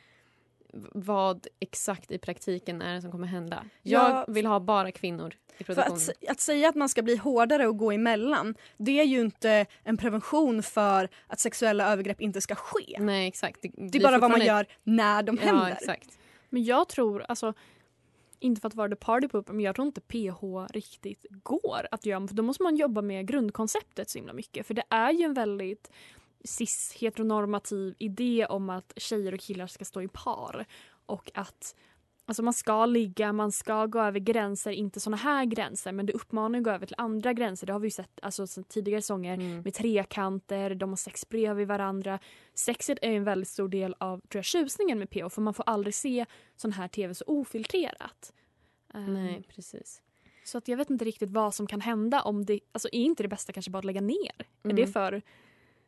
vad 0.93 1.47
exakt 1.61 2.11
i 2.11 2.19
praktiken 2.19 2.83
är 2.83 2.95
det 2.95 3.03
som 3.03 3.11
kommer 3.13 3.27
hända. 3.27 3.65
Jag 3.83 4.11
Ja, 4.11 4.25
vill 4.29 4.47
ha 4.47 4.61
bara 4.61 4.93
kvinnor 4.93 5.35
i 5.59 5.65
produktionen. 5.65 5.97
att, 5.97 6.31
att 6.31 6.41
säga 6.41 6.69
att 6.69 6.75
man 6.75 6.89
ska 6.89 7.03
bli 7.03 7.17
hårdare 7.17 7.67
och 7.67 7.79
gå 7.79 7.93
emellan 7.93 8.55
det 8.77 9.01
är 9.01 9.05
ju 9.05 9.21
inte 9.21 9.67
en 9.85 9.97
prevention 9.97 10.63
för 10.63 11.09
att 11.27 11.41
sexuella 11.41 11.93
övergrepp 11.93 12.21
inte 12.21 12.41
ska 12.41 12.55
ske. 12.55 12.97
Nej, 13.01 13.29
exakt. 13.29 13.61
Det 13.63 13.99
är 13.99 14.03
bara 14.03 14.19
vad 14.19 14.31
man 14.31 14.45
gör 14.47 14.67
när 14.83 15.23
de 15.23 15.39
Ja, 15.43 15.47
händer. 15.47 15.73
exakt. 15.73 16.19
Men 16.49 16.65
jag 16.65 16.89
tror, 16.89 17.25
alltså 17.29 17.55
inte 18.39 18.61
för 18.61 18.69
att 18.69 18.75
vara 18.75 18.89
the 18.89 18.97
party 18.97 19.29
pooper, 19.29 19.53
men 19.53 19.65
jag 19.65 19.75
tror 19.75 19.87
inte 19.87 20.01
PH 20.01 20.67
riktigt 20.75 21.27
går 21.31 21.87
att 21.91 22.07
göra. 22.07 22.29
För 22.29 22.35
då 22.35 22.43
måste 22.43 22.63
man 22.63 22.77
jobba 22.77 23.03
med 23.03 23.27
grundkonceptet 23.27 24.11
så 24.11 24.19
himla 24.19 24.33
mycket. 24.33 24.67
För 24.67 24.75
det 24.75 24.83
är 24.91 25.11
ju 25.13 25.25
en 25.25 25.35
väldigt 25.35 25.91
cis 26.45 26.93
heteronormativ 27.01 27.95
idé 27.99 28.47
om 28.49 28.71
att 28.71 28.93
tjejer 28.97 29.35
och 29.35 29.41
killar 29.41 29.67
ska 29.67 29.85
stå 29.85 30.03
i 30.03 30.09
par. 30.09 30.67
Och 31.07 31.31
att 31.35 31.77
alltså 32.25 32.43
man 32.43 32.53
ska 32.53 32.87
ligga, 32.87 33.33
man 33.33 33.53
ska 33.53 33.87
gå 33.87 34.01
över 34.01 34.19
gränser, 34.19 34.71
inte 34.73 35.01
såna 35.01 35.17
här 35.17 35.45
gränser 35.45 35.93
men 35.93 36.07
det 36.07 36.13
uppmanar 36.13 36.59
att 36.59 36.65
gå 36.65 36.71
över 36.71 36.87
till 36.87 36.95
andra 36.99 37.33
gränser. 37.33 37.67
Det 37.67 37.73
har 37.73 37.81
vi 37.81 37.87
ju 37.87 37.91
sett 37.91 38.19
alltså, 38.23 38.47
tidigare 38.69 39.03
sånger 39.03 39.35
Mm. 39.35 39.61
med 39.63 39.75
trekanter, 39.75 40.75
de 40.75 40.89
har 40.91 40.97
sex 40.97 41.29
bredvid 41.29 41.69
varandra. 41.69 42.19
Sexet 42.55 42.99
är 43.03 43.11
en 43.11 43.25
väldigt 43.25 43.49
stor 43.49 43.69
del 43.69 43.95
av 43.99 44.19
tror 44.21 44.39
jag, 44.39 44.45
tjusningen 44.45 44.99
med 44.99 45.11
PH 45.11 45.29
för 45.31 45.41
man 45.41 45.55
får 45.55 45.65
aldrig 45.69 45.95
se 45.95 46.27
sån 46.57 46.73
här 46.73 46.89
tv 46.89 47.15
så 47.15 47.25
ofiltrerat. 47.27 48.33
Ehm, 48.95 49.15
Nej, 49.15 49.43
precis. 49.55 50.03
Så 50.45 50.59
att 50.59 50.69
jag 50.69 50.77
vet 50.77 50.91
inte 50.91 51.05
riktigt 51.05 51.31
vad 51.31 51.55
som 51.55 51.67
kan 51.67 51.81
hända 51.81 52.23
om 52.23 52.45
det, 52.45 52.61
alltså 52.73 52.89
är 52.93 53.01
inte 53.01 53.23
det 53.23 53.29
bästa 53.29 53.53
kanske 53.53 53.71
bara 53.71 53.79
att 53.79 53.85
lägga 53.85 54.01
ner? 54.01 54.33
Är 54.39 54.45
Mm. 54.65 54.77
det 54.77 54.87
för, 54.87 55.23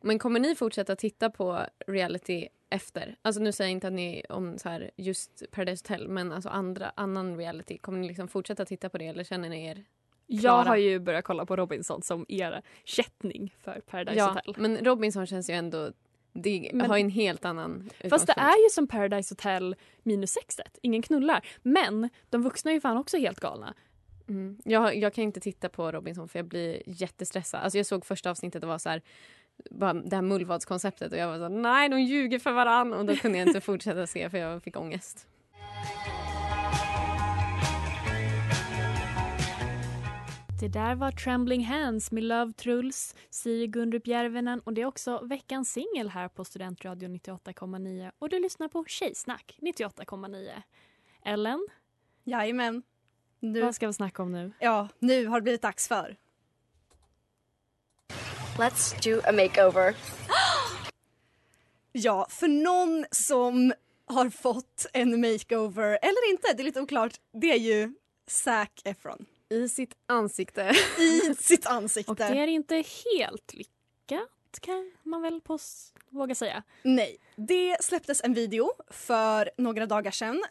Men 0.05 0.19
kommer 0.19 0.39
ni 0.39 0.55
fortsätta 0.55 0.95
titta 0.95 1.29
på 1.29 1.65
reality 1.87 2.47
efter? 2.69 3.15
Alltså 3.21 3.41
nu 3.41 3.51
säger 3.51 3.69
jag 3.69 3.71
inte 3.71 3.87
att 3.87 3.93
ni 3.93 4.23
om 4.29 4.57
så 4.59 4.69
här 4.69 4.91
just 4.95 5.43
Paradise 5.51 5.83
Hotel 5.83 6.07
men 6.07 6.31
alltså 6.31 6.49
andra, 6.49 6.91
annan 6.95 7.37
reality. 7.37 7.77
Kommer 7.77 7.99
ni 7.99 8.07
liksom 8.07 8.27
fortsätta 8.27 8.65
titta 8.65 8.89
på 8.89 8.97
det 8.97 9.07
eller 9.07 9.23
känner 9.23 9.49
ni 9.49 9.65
er 9.65 9.83
jag 10.27 10.39
Klara. 10.41 10.67
har 10.69 10.75
ju 10.77 10.99
börjat 10.99 11.25
kolla 11.25 11.45
på 11.45 11.55
Robinson 11.55 12.01
som 12.01 12.25
er 12.29 12.61
kättning 12.83 13.55
för 13.63 13.79
Paradise 13.79 14.17
Ja, 14.17 14.27
Hotel. 14.27 14.53
men 14.57 14.77
Robinson 14.85 15.25
känns 15.27 15.49
ju 15.49 15.53
ändå... 15.53 15.91
Det 16.33 16.69
Men- 16.73 16.89
har 16.89 16.97
en 16.97 17.09
helt 17.09 17.45
annan 17.45 17.89
Fast 18.09 18.27
det 18.27 18.33
är 18.37 18.63
ju 18.63 18.69
som 18.71 18.87
Paradise 18.87 19.31
Hotel 19.31 19.75
minus 20.03 20.31
sexet. 20.31 20.77
Ingen 20.81 21.01
knullar. 21.01 21.47
Men 21.61 22.09
de 22.29 22.41
vuxna 22.41 22.71
är 22.71 22.75
ju 22.75 22.81
fan 22.81 22.97
också 22.97 23.17
helt 23.17 23.39
galna. 23.39 23.73
Mm. 24.27 24.57
Jag, 24.65 24.95
jag 24.95 25.13
kan 25.13 25.23
inte 25.23 25.39
titta 25.39 25.69
på 25.69 25.91
Robinson 25.91 26.27
för 26.27 26.39
jag 26.39 26.45
blir 26.45 26.81
jättestressad. 26.85 27.61
Alltså 27.61 27.77
jag 27.79 27.85
såg 27.85 28.05
första 28.05 28.29
avsnittet 28.31 28.63
och 28.63 28.69
var 28.69 28.77
så 28.77 28.89
här, 28.89 29.01
bara 29.71 29.93
det 29.93 30.15
här 30.15 30.23
mullvadskonceptet 30.23 31.11
och 31.11 31.17
jag 31.17 31.27
var 31.27 31.37
så 31.37 31.49
nej 31.49 31.89
de 31.89 32.01
ljuger 32.01 32.39
för 32.39 32.51
varann 32.51 32.93
och 32.93 33.05
då 33.05 33.15
kunde 33.15 33.37
jag 33.37 33.47
inte 33.47 33.61
fortsätta 33.61 34.07
se 34.07 34.29
för 34.29 34.37
jag 34.37 34.63
fick 34.63 34.77
ångest. 34.77 35.27
Det 40.59 40.67
där 40.67 40.95
var 40.95 41.11
Trembling 41.11 41.65
Hands 41.65 42.11
med 42.11 42.23
Love 42.23 42.53
Truls, 42.53 43.15
Siri 43.29 43.67
Gundrup 43.67 44.07
Järvenen 44.07 44.59
och 44.59 44.73
det 44.73 44.81
är 44.81 44.85
också 44.85 45.25
veckans 45.25 45.71
singel 45.71 46.09
här 46.09 46.27
på 46.27 46.45
Studentradion 46.45 47.15
98,9 47.15 48.11
och 48.19 48.29
du 48.29 48.39
lyssnar 48.39 48.67
på 48.67 48.85
Tjejsnack 48.87 49.57
98,9. 49.61 50.51
Ellen, 51.25 51.67
Jajamän. 52.23 52.83
Nu, 53.39 53.61
vad 53.61 53.75
ska 53.75 53.87
vi 53.87 53.93
snacka 53.93 54.23
om 54.23 54.31
nu? 54.31 54.51
ja, 54.59 54.87
nu 54.99 55.25
har 55.25 55.39
det 55.39 55.43
blivit 55.43 55.61
dags 55.61 55.87
för 55.87 56.15
Let's 58.57 58.93
do 59.03 59.21
a 59.25 59.31
makeover. 59.31 59.95
Ja, 61.97 62.27
för 62.29 62.47
någon 62.47 63.05
som 63.11 63.73
har 64.05 64.29
fått 64.29 64.85
en 64.93 65.21
makeover, 65.21 65.99
eller 66.01 66.29
inte, 66.29 66.53
det 66.53 66.61
är 66.61 66.63
lite 66.63 66.81
oklart, 66.81 67.13
det 67.33 67.51
är 67.51 67.57
ju 67.59 67.93
Zac 68.27 68.69
Efron. 68.83 69.25
I 69.49 69.69
sitt 69.69 69.93
ansikte. 70.07 70.71
I 70.99 71.35
sitt 71.39 71.65
Och 71.65 71.71
ansikte. 71.71 72.13
det 72.13 72.39
är 72.39 72.47
inte 72.47 72.75
helt 72.75 73.53
lyckat 73.53 74.29
kan 74.61 74.91
man 75.03 75.21
väl 75.21 75.41
på 75.41 75.55
s- 75.55 75.93
våga 76.09 76.35
säga. 76.35 76.63
Nej, 76.83 77.17
det 77.35 77.77
släpptes 77.83 78.21
en 78.23 78.33
video 78.33 78.71
för 78.89 79.49
några 79.57 79.85
dagar 79.85 80.11
sedan 80.11 80.43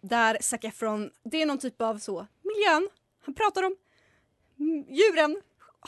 där 0.00 0.38
Zac 0.40 0.60
Efron, 0.64 1.10
det 1.24 1.42
är 1.42 1.46
någon 1.46 1.58
typ 1.58 1.82
av 1.82 1.98
så, 1.98 2.26
miljön, 2.42 2.88
han 3.24 3.34
pratar 3.34 3.62
om 3.62 3.76
djuren, 4.88 5.42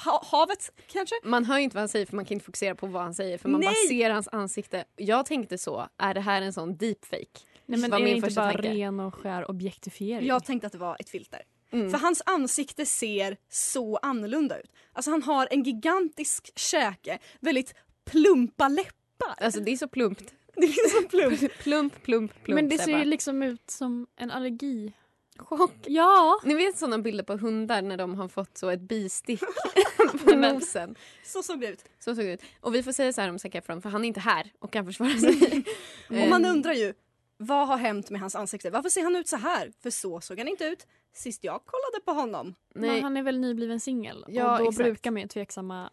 ha, 0.05 0.25
havet 0.25 0.71
kanske. 0.87 1.15
Man 1.25 1.45
hör 1.45 1.59
ju 1.59 1.65
inte 1.65 1.77
vad 1.77 1.81
han 1.83 1.89
säger 1.89 2.07
för 2.07 2.17
man 2.17 2.25
kan 2.25 2.33
inte 2.35 2.45
fokusera 2.45 2.75
på 2.75 2.87
vad 2.87 3.03
han 3.03 3.15
säger 3.15 3.39
för 3.39 3.49
man 3.49 3.61
bara 3.61 3.71
Nej. 3.71 3.89
ser 3.89 4.11
hans 4.11 4.29
ansikte. 4.33 4.85
Jag 4.97 5.27
tänkte 5.27 5.59
så, 5.59 5.89
är 5.99 6.15
det 6.15 6.21
här 6.21 6.43
en 6.43 6.53
sån 6.53 6.77
deepfake? 6.77 7.41
Nej, 7.67 7.81
men 7.81 7.91
var 7.91 7.99
är 7.99 8.01
det 8.01 8.05
min 8.05 8.17
inte 8.17 8.27
första 8.27 8.41
bara 8.41 8.53
tanke. 8.53 8.69
ren 8.69 9.01
och 9.01 9.15
skär 9.15 9.51
objektifiering? 9.51 10.27
Jag 10.27 10.45
tänkte 10.45 10.67
att 10.67 10.73
det 10.73 10.79
var 10.79 10.97
ett 11.01 11.09
filter. 11.09 11.43
Mm. 11.71 11.91
För 11.91 11.99
hans 11.99 12.23
ansikte 12.27 12.87
ser 12.87 13.37
så 13.49 13.97
annorlunda 13.97 14.59
ut. 14.61 14.73
Alltså 14.93 15.11
han 15.11 15.23
har 15.23 15.49
en 15.51 15.63
gigantisk 15.63 16.59
käke, 16.59 17.19
väldigt 17.41 17.75
plumpa 18.05 18.69
läppar. 18.69 19.35
Alltså 19.45 19.61
det 19.61 19.71
är 19.73 19.77
så 19.77 19.89
plumpt. 19.89 20.35
Det 20.57 20.67
är 20.67 21.03
så 21.03 21.09
plumpt. 21.09 21.59
Plump, 21.63 22.03
plump, 22.03 22.43
plump. 22.43 22.61
men 22.61 22.69
det 22.69 22.79
ser 22.79 22.91
ju 22.91 22.97
bara, 22.97 23.05
liksom 23.05 23.43
ut 23.43 23.71
som 23.71 24.07
en 24.17 24.31
allergi. 24.31 24.93
Chock. 25.39 25.75
Ja! 25.87 26.41
Ni 26.45 26.55
vet 26.55 26.79
såna 26.79 26.99
bilder 26.99 27.25
på 27.25 27.37
hundar 27.37 27.83
när 27.83 27.97
de 27.97 28.15
har 28.15 28.29
fått 28.29 28.59
så 28.59 28.69
ett 28.71 28.81
bistick 28.81 29.41
på 30.25 30.37
nosen. 30.37 30.95
Så 31.25 31.43
såg 31.43 31.61
det 31.61 31.67
ut. 31.69 31.85
Så 31.99 32.15
såg 32.15 32.25
det 32.25 32.33
ut. 32.33 32.43
Och 32.61 32.75
vi 32.75 32.83
får 32.83 32.93
säga 32.93 33.13
så 33.13 33.21
här 33.21 33.29
om 33.29 33.39
Zac 33.39 33.55
Efron 33.55 33.83
för 33.83 33.89
han 33.91 34.05
är 34.05 34.09
inte 34.09 34.21
här 34.21 34.53
och 34.59 34.73
kan 34.73 34.87
försvara 34.87 35.19
sig. 35.19 35.65
Och 36.09 36.29
man 36.29 36.45
Eh, 36.45 36.51
undrar 36.51 36.73
ju, 36.73 36.95
vad 37.37 37.69
har 37.69 37.77
hänt 37.77 38.11
med 38.11 38.21
hans 38.21 38.35
ansikte? 38.35 38.71
Varför 38.71 38.89
ser 38.89 39.03
han 39.03 39.17
ut 39.17 39.29
så 39.29 39.37
här? 39.37 39.73
För 39.83 39.91
så 39.91 40.21
såg 40.21 40.39
han 40.39 40.49
inte 40.49 40.65
ut 40.65 40.87
sist 41.15 41.45
jag 41.45 41.61
kollade 41.65 42.05
på 42.05 42.13
honom. 42.13 42.55
Men 42.75 42.89
Nej, 42.91 43.01
han 43.01 43.17
är 43.17 43.23
väl 43.23 43.39
nybliven 43.39 43.81
singel 43.81 44.25
Ja, 44.29 44.53
och 44.53 44.59
då 44.59 44.65
exakt. 44.71 44.85
brukar 44.85 45.11
man 45.11 45.23
ju 45.23 45.29
tveksamma 45.29 45.91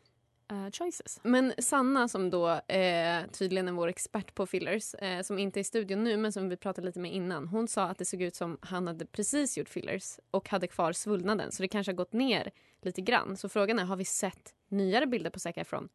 eh, 0.52 0.72
choices. 0.72 1.20
men 1.24 1.54
Sanna 1.58 2.08
som 2.08 2.30
då 2.30 2.50
eh, 2.50 3.26
tydligen 3.32 3.68
är 3.68 3.72
vår 3.72 3.88
expert 3.88 4.36
på 4.36 4.46
fillers 4.46 4.94
eh, 4.94 5.22
som 5.22 5.40
inte 5.40 5.60
är 5.60 5.62
i 5.62 5.64
studion 5.64 6.04
nu 6.04 6.18
men 6.18 6.32
som 6.32 6.50
vi 6.50 6.58
pratade 6.58 6.88
lite 6.88 7.00
med 7.00 7.14
innan. 7.14 7.48
Hon 7.48 7.68
sa 7.68 7.84
att 7.84 7.98
det 7.98 8.06
såg 8.06 8.22
ut 8.22 8.36
som 8.36 8.58
han 8.62 8.88
hade 8.88 9.06
precis 9.06 9.58
gjort 9.58 9.70
fillers 9.70 10.20
och 10.32 10.50
hade 10.50 10.68
kvar 10.68 10.94
svullnaden 10.94 11.52
så 11.52 11.62
det 11.62 11.68
kanske 11.68 11.92
har 11.92 11.98
gått 11.98 12.14
ner 12.14 12.52
lite 12.82 13.02
grann. 13.02 13.38
Så 13.38 13.50
frågan 13.50 13.80
är, 13.80 13.86
har 13.86 13.96
vi 13.96 14.06
sett 14.06 14.54
nyare 14.70 15.08
bilder 15.08 15.30
på 15.30 15.40
Zac 15.40 15.58
Efron? 15.58 15.90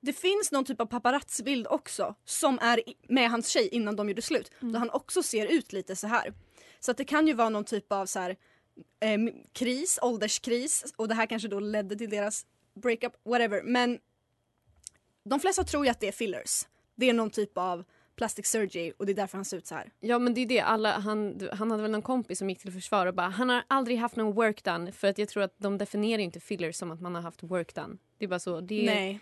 Det 0.00 0.12
finns 0.12 0.52
någon 0.52 0.64
typ 0.64 0.80
av 0.80 0.86
paparazzi-bild 0.86 1.66
också 1.70 2.14
som 2.24 2.58
är 2.62 2.80
med 3.08 3.30
hans 3.30 3.48
tjej 3.48 3.68
innan 3.68 3.96
de 3.96 4.08
gjorde 4.08 4.22
slut. 4.22 4.50
Där 4.60 4.78
han 4.78 4.90
också 4.90 5.22
ser 5.22 5.46
ut 5.46 5.72
lite 5.72 5.96
så 5.96 6.06
här. 6.06 6.34
Så 6.80 6.90
att 6.90 6.96
det 6.96 7.04
kan 7.04 7.26
ju 7.26 7.32
vara 7.34 7.48
någon 7.48 7.64
typ 7.64 7.92
av 7.92 8.06
så 8.06 8.18
här, 8.18 8.36
eh, 9.00 9.18
kris, 9.52 9.98
ålderskris 10.02 10.94
och 10.96 11.08
det 11.08 11.14
här 11.14 11.26
kanske 11.26 11.48
då 11.48 11.60
ledde 11.60 11.96
till 11.96 12.10
deras 12.10 12.46
breakup, 12.74 13.12
whatever. 13.24 13.62
Men 13.62 13.98
de 15.24 15.40
flesta 15.40 15.64
tror 15.64 15.84
ju 15.84 15.90
att 15.90 16.00
det 16.00 16.08
är 16.08 16.12
fillers. 16.12 16.66
Det 16.94 17.10
är 17.10 17.12
någon 17.12 17.30
typ 17.30 17.58
av 17.58 17.84
plastic 18.16 18.46
surgery 18.46 18.92
och 18.98 19.06
det 19.06 19.12
är 19.12 19.16
därför 19.16 19.38
han 19.38 19.44
ser 19.44 19.56
ut 19.56 19.66
så 19.66 19.74
här. 19.74 19.92
Ja 20.00 20.18
men 20.18 20.34
det 20.34 20.40
är 20.40 20.46
det, 20.46 20.60
alla, 20.60 20.92
han, 20.92 21.48
han 21.52 21.70
hade 21.70 21.82
väl 21.82 21.90
någon 21.90 22.02
kompis 22.02 22.38
som 22.38 22.50
gick 22.50 22.58
till 22.58 22.72
försvar 22.72 23.06
och 23.06 23.14
bara 23.14 23.28
han 23.28 23.48
har 23.48 23.64
aldrig 23.68 23.98
haft 23.98 24.16
någon 24.16 24.34
work 24.34 24.64
done 24.64 24.92
för 24.92 25.08
att 25.08 25.18
jag 25.18 25.28
tror 25.28 25.42
att 25.42 25.54
de 25.56 25.78
definierar 25.78 26.22
inte 26.22 26.40
fillers 26.40 26.76
som 26.76 26.90
att 26.90 27.00
man 27.00 27.14
har 27.14 27.22
haft 27.22 27.42
work 27.42 27.74
done. 27.74 27.96
Det 28.18 28.24
är 28.24 28.28
bara 28.28 28.38
så. 28.38 28.60
Det 28.60 28.82
är, 28.82 28.94
Nej. 28.94 29.20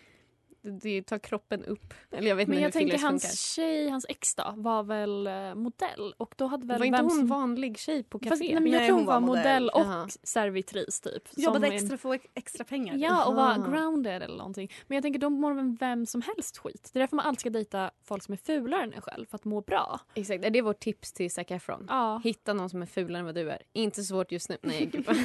Det, 0.62 1.02
tar 1.02 1.19
kroppen 1.19 1.64
upp. 1.64 1.95
Eller 2.11 2.28
jag 2.28 2.37
vet 2.37 2.49
Men 2.49 2.59
inte 2.59 2.62
jag 2.62 2.69
hur 2.85 2.90
tänker 2.90 3.07
hans 3.07 3.23
funkar. 3.23 3.37
tjej, 3.37 3.88
hans 3.88 4.07
ex 4.09 4.35
då, 4.35 4.54
var 4.57 4.83
väl 4.83 5.26
eh, 5.26 5.54
modell 5.54 6.14
och 6.16 6.35
då 6.38 6.47
hade 6.47 6.66
väl 6.66 6.78
Var 6.78 6.87
inte 6.87 6.97
vem 6.99 7.07
hon 7.07 7.16
som... 7.19 7.26
vanlig 7.26 7.78
tjej 7.78 8.02
på 8.02 8.19
Fast, 8.19 8.28
café? 8.31 8.45
nej, 8.54 8.62
men 8.62 8.73
jag 8.73 8.78
Nej, 8.78 8.88
tror 8.88 8.97
hon 8.99 9.07
hon 9.07 9.14
var 9.14 9.21
modell 9.21 9.69
och 9.69 9.81
Jaha. 9.81 10.09
servitris 10.23 11.00
typ. 11.00 11.28
Jobbade 11.37 11.66
som 11.66 11.73
en- 11.73 11.73
extra 11.73 11.88
för 11.99 12.14
att 12.14 12.23
få 12.23 12.28
extra 12.35 12.64
pengar. 12.64 12.95
Ja, 12.97 13.25
och 13.26 13.35
var 13.35 13.50
Aha. 13.50 13.71
grounded 13.71 14.23
eller 14.23 14.37
någonting. 14.37 14.73
Men 14.87 14.97
jag 14.97 15.02
tänker 15.02 15.21
då 15.21 15.31
mår 15.31 15.52
väl 15.54 15.76
vem 15.81 16.07
som 16.07 16.23
helst 16.23 16.59
skit. 16.59 16.90
Det 16.92 16.99
är 16.99 17.00
därför 17.00 17.16
man 17.16 17.26
alltid 17.26 17.40
ska 17.40 17.50
dejta 17.50 17.90
folk 18.04 18.23
som 18.23 18.33
är 18.33 18.37
fulare 18.38 18.83
än 18.83 18.92
en 18.92 19.00
själv 19.02 19.26
för 19.26 19.37
att 19.37 19.45
må 19.45 19.61
bra. 19.61 20.00
Exakt, 20.14 20.45
är 20.45 20.50
det 20.50 20.62
vårt 20.62 20.81
tips 20.81 21.12
till 21.12 21.31
Zac 21.31 21.47
Efron? 21.50 21.87
Ja. 21.88 22.21
Hitta 22.25 22.52
någon 22.52 22.71
som 22.71 22.83
är 22.83 22.87
fulare 22.87 23.19
än 23.21 23.25
vad 23.26 23.35
du 23.35 23.50
är. 23.50 23.62
Inte 23.73 24.02
svårt 24.02 24.33
just 24.33 24.49
nu. 24.49 24.57
Nej, 24.62 24.87
gud 24.92 25.07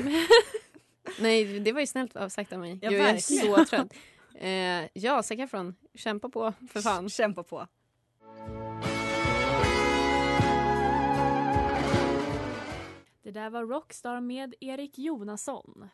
Nej, 1.19 1.59
det 1.59 1.71
var 1.71 1.79
ju 1.79 1.87
snällt 1.87 2.13
sagt 2.29 2.53
av 2.53 2.59
mig. 2.59 2.79
Ja, 2.81 2.91
jag 2.91 3.09
är 3.09 3.17
så 3.17 3.65
trött. 3.65 3.93
Eh, 4.39 4.89
ja, 4.93 5.23
Zac 5.23 5.39
Efron, 5.39 5.75
kämpa 5.93 6.29
på 6.29 6.53
för 6.69 6.81
fan. 6.81 7.09
Kämpa 7.09 7.43
på. 7.43 7.67
Det 13.23 13.31
där 13.31 13.49
var 13.49 13.65
Rockstar 13.65 14.21
med 14.21 14.55
Erik 14.59 14.97
Jonasson. 14.97 15.89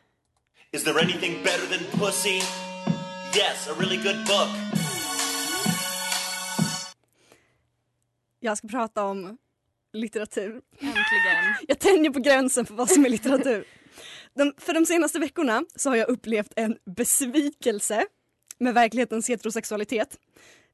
Is 0.72 0.84
there 0.84 1.00
anything 1.02 1.42
better 1.42 1.78
than 1.78 2.00
pussy? 2.00 2.36
Yes, 3.36 3.68
a 3.68 3.74
really 3.78 3.96
good 3.96 4.26
book. 4.26 4.48
Jag 8.40 8.58
ska 8.58 8.68
prata 8.68 9.04
om 9.04 9.38
litteratur. 9.92 10.62
Äntligen. 10.72 11.54
Jag 11.68 11.78
tänjer 11.78 12.10
på 12.10 12.20
gränsen 12.20 12.66
för 12.66 12.74
vad 12.74 12.90
som 12.90 13.04
är 13.04 13.08
litteratur. 13.08 13.64
De, 14.34 14.52
för 14.58 14.74
de 14.74 14.86
senaste 14.86 15.18
veckorna 15.18 15.64
så 15.76 15.90
har 15.90 15.96
jag 15.96 16.08
upplevt 16.08 16.52
en 16.56 16.76
besvikelse 16.96 18.06
med 18.58 18.74
verklighetens 18.74 19.28
heterosexualitet. 19.28 20.18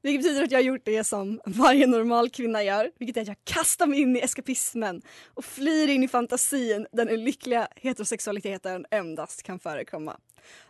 Vilket 0.03 0.23
betyder 0.23 0.43
att 0.43 0.51
jag 0.51 0.59
har 0.59 0.63
gjort 0.63 0.85
det 0.85 1.03
som 1.03 1.41
varje 1.45 1.87
normal 1.87 2.29
kvinna 2.29 2.63
gör, 2.63 2.91
vilket 2.99 3.17
är 3.17 3.21
att 3.21 3.27
jag 3.27 3.37
kastar 3.43 3.87
mig 3.87 4.01
in 4.01 4.15
i 4.15 4.19
eskapismen 4.19 5.01
och 5.27 5.45
flyr 5.45 5.87
in 5.87 6.03
i 6.03 6.07
fantasin 6.07 6.87
där 6.91 7.05
den 7.05 7.23
lyckliga 7.23 7.67
heterosexualiteten 7.75 8.85
endast 8.91 9.43
kan 9.43 9.59
förekomma. 9.59 10.17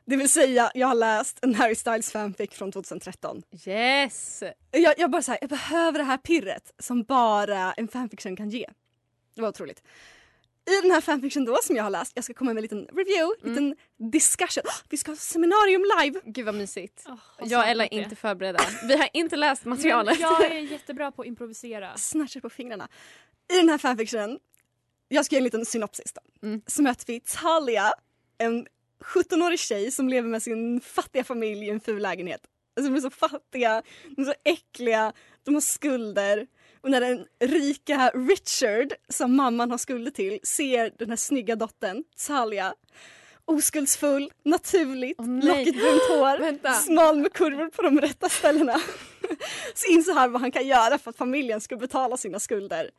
Det 0.06 0.16
vill 0.16 0.30
säga, 0.30 0.72
jag 0.74 0.88
har 0.88 0.96
läst 0.96 1.40
en 1.42 1.56
Harry 1.56 1.76
Styles 1.76 2.12
fanfic 2.12 2.50
från 2.52 2.72
2013. 2.72 3.44
Yes! 3.66 4.44
Jag, 4.72 4.94
jag 4.98 5.12
bara 5.12 5.22
så 5.22 5.32
här, 5.32 5.38
jag 5.42 5.50
behöver 5.50 6.00
det 6.00 6.06
här 6.06 6.18
pirret 6.18 6.74
som 6.80 7.04
bara 7.04 7.74
en 7.74 7.88
fanfiction 7.88 8.36
kan 8.36 8.50
ge. 8.50 8.70
Det 9.36 9.42
var 9.42 9.50
otroligt. 9.50 9.84
I 10.72 10.82
den 10.82 10.92
här 10.92 11.02
fanfiction 11.02 11.46
då 11.46 11.60
som 11.64 11.76
jag 11.76 11.84
har 11.84 11.90
läst, 11.90 12.12
jag 12.16 12.24
ska 12.24 12.34
komma 12.34 12.54
med 12.54 12.58
en 12.58 12.62
liten 12.62 12.88
review, 12.88 13.36
en 13.44 13.50
liten 13.50 13.76
discussion. 14.12 14.64
Vi 14.90 14.98
ska 14.98 15.12
ha 15.12 15.16
seminarium 15.16 15.86
live! 16.00 16.20
Gud 16.26 16.46
vad 16.46 16.56
mysigt. 16.56 17.04
Oh, 17.08 17.20
Jag 17.50 17.70
Ella 17.70 17.86
är 17.86 17.94
inte 17.94 18.16
förberedda. 18.16 18.60
Vi 18.88 18.98
har 18.98 19.10
inte 19.14 19.36
läst 19.36 19.66
materialet. 19.66 20.20
Men 20.20 20.30
jag 20.30 20.52
är 20.52 20.60
jättebra 20.60 21.12
på 21.12 21.22
att 21.22 21.28
improvisera. 21.28 21.98
Snatchar 21.98 22.40
på 22.40 22.50
fingrarna. 22.50 22.88
I 23.54 23.58
den 23.58 23.70
här 23.70 23.78
fanfictionen, 23.78 24.40
jag 25.08 25.26
ska 25.26 25.36
ge 25.36 25.38
en 25.38 25.44
liten 25.44 25.66
synopsis 25.66 26.14
då. 26.14 26.48
Mm. 26.48 26.62
Så 26.68 26.82
möter 26.82 27.08
vi 27.08 27.20
Talia, 27.20 27.94
en 28.38 28.68
17-årig 29.02 29.60
tjej 29.60 29.92
som 29.92 30.10
lever 30.10 30.30
med 30.30 30.44
sin 30.44 30.82
fattiga 30.82 31.24
familj 31.24 31.66
i 31.66 31.70
en 31.70 31.80
ful 31.80 32.02
lägenhet. 32.02 32.42
Alltså 32.76 32.92
de 32.92 32.98
är 32.98 33.02
så 33.02 33.10
fattiga, 33.10 33.84
de 34.10 34.22
är 34.22 34.26
så 34.26 34.34
äckliga, 34.44 35.14
de 35.44 35.54
har 35.54 35.62
skulder. 35.62 36.48
Och 36.82 36.92
när 36.92 37.02
den 37.02 37.26
rika 37.40 38.12
Richard, 38.14 38.94
som 39.10 39.36
mamman 39.36 39.72
har 39.72 39.78
skulder 39.78 40.12
till, 40.12 40.40
ser 40.44 40.92
den 41.00 41.10
här 41.10 41.16
snygga 41.16 41.56
dottern, 41.56 42.04
Talia, 42.28 42.74
oskuldsfull, 43.46 44.32
naturligt, 44.44 45.18
nej. 45.20 45.48
lockigt 45.48 45.78
brunt 45.78 46.02
hår, 46.10 46.74
smal 46.82 47.18
med 47.18 47.34
kurvor 47.34 47.70
på 47.70 47.82
de 47.82 48.02
rätta 48.02 48.30
ställena. 48.30 48.82
Så 49.76 49.92
inser 49.92 50.14
han 50.14 50.32
vad 50.32 50.42
han 50.42 50.52
kan 50.52 50.68
göra 50.68 50.98
för 50.98 51.10
att 51.10 51.18
familjen 51.18 51.62
ska 51.62 51.76
betala 51.76 52.18
sina 52.18 52.40
skulder. 52.40 52.90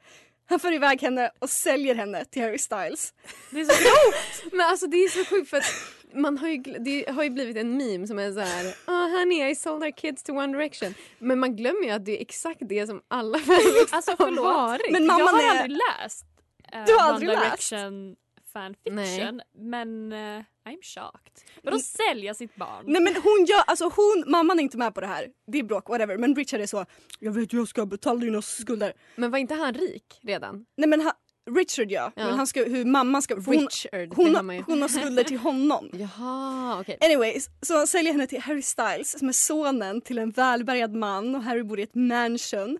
Han 0.48 0.60
för 0.60 0.72
iväg 0.72 1.02
henne 1.02 1.30
och 1.38 1.50
säljer 1.50 1.94
henne 1.94 2.24
till 2.24 2.42
Harry 2.42 2.58
Styles. 2.58 3.14
Det 3.50 3.60
är 3.60 3.64
så 3.64 3.82
grovt! 3.82 4.52
Men 4.52 4.66
alltså 4.66 4.86
det 4.86 4.96
är 4.96 5.08
så 5.08 5.24
sjukt 5.24 5.50
för 5.50 5.56
att 5.56 5.74
man 6.14 6.38
har 6.38 6.48
ju, 6.48 6.56
det 6.58 7.08
har 7.08 7.22
ju 7.22 7.30
blivit 7.30 7.56
en 7.56 7.76
meme 7.76 8.06
som 8.06 8.18
är 8.18 8.32
så 8.32 8.40
här 8.40 8.74
oh, 8.86 9.18
honey 9.18 9.50
I 9.50 9.54
sold 9.54 9.82
our 9.84 9.90
kids 9.90 10.22
to 10.22 10.32
One 10.32 10.58
Direction. 10.58 10.94
Men 11.18 11.38
man 11.38 11.56
glömmer 11.56 11.82
ju 11.82 11.90
att 11.90 12.04
det 12.04 12.18
är 12.18 12.22
exakt 12.22 12.60
det 12.60 12.86
som 12.86 13.02
alla 13.08 13.38
fanfics 13.38 13.92
Alltså 13.92 14.10
har 14.18 14.42
varit. 14.42 14.92
Men 14.92 15.04
jag 15.04 15.18
mamman 15.18 15.34
har 15.34 15.42
är- 15.42 15.50
aldrig 15.60 15.78
läst 15.98 16.26
uh, 16.74 16.84
Du 16.86 16.94
har 16.94 17.00
aldrig 17.12 17.30
One 17.30 17.40
läst? 17.40 17.70
Direction 17.70 18.16
fanfiction. 18.52 18.94
Nej. 18.94 19.40
Men 19.54 20.12
eh, 20.12 20.44
I'm 20.64 20.82
shocked. 20.82 21.32
Vadå 21.62 21.78
sälja 21.78 22.34
sitt 22.34 22.56
barn? 22.56 22.84
Nej 22.86 23.02
men 23.02 23.14
hon 23.14 23.44
gör, 23.48 23.62
alltså 23.66 23.84
hon, 23.84 24.24
mamman 24.26 24.58
är 24.58 24.62
inte 24.62 24.78
med 24.78 24.94
på 24.94 25.00
det 25.00 25.06
här. 25.06 25.26
Det 25.46 25.58
är 25.58 25.62
bråk, 25.62 25.88
whatever. 25.88 26.18
Men 26.18 26.34
Richard 26.36 26.60
är 26.60 26.66
så, 26.66 26.84
jag 27.18 27.32
vet 27.32 27.52
jag 27.52 27.68
ska 27.68 27.86
betala 27.86 28.20
dina 28.20 28.42
skulder. 28.42 28.92
Men 29.16 29.30
var 29.30 29.38
inte 29.38 29.54
han 29.54 29.74
rik 29.74 30.20
redan? 30.22 30.66
Nej 30.76 30.88
men 30.88 31.00
han, 31.00 31.12
Richard 31.50 31.90
ja, 31.90 32.12
Ja. 32.16 32.24
men 32.26 32.34
han 32.34 32.46
ska, 32.46 32.64
hur 32.64 32.84
mamman 32.84 33.22
ska, 33.22 33.34
hon, 33.34 33.54
Richard. 33.60 34.14
hon, 34.14 34.34
har, 34.34 34.62
hon 34.66 34.82
har 34.82 34.88
skulder 34.88 35.24
till 35.24 35.38
honom. 35.38 35.90
Jaha 35.98 36.80
okej. 36.80 36.98
Anyways, 37.00 37.50
så 37.62 37.76
han 37.76 37.86
säljer 37.86 38.12
henne 38.12 38.26
till 38.26 38.40
Harry 38.40 38.62
Styles 38.62 39.18
som 39.18 39.28
är 39.28 39.32
sonen 39.32 40.00
till 40.00 40.18
en 40.18 40.30
välbärgad 40.30 40.94
man 40.94 41.34
och 41.34 41.42
Harry 41.42 41.62
bor 41.62 41.80
i 41.80 41.82
ett 41.82 41.94
mansion. 41.94 42.78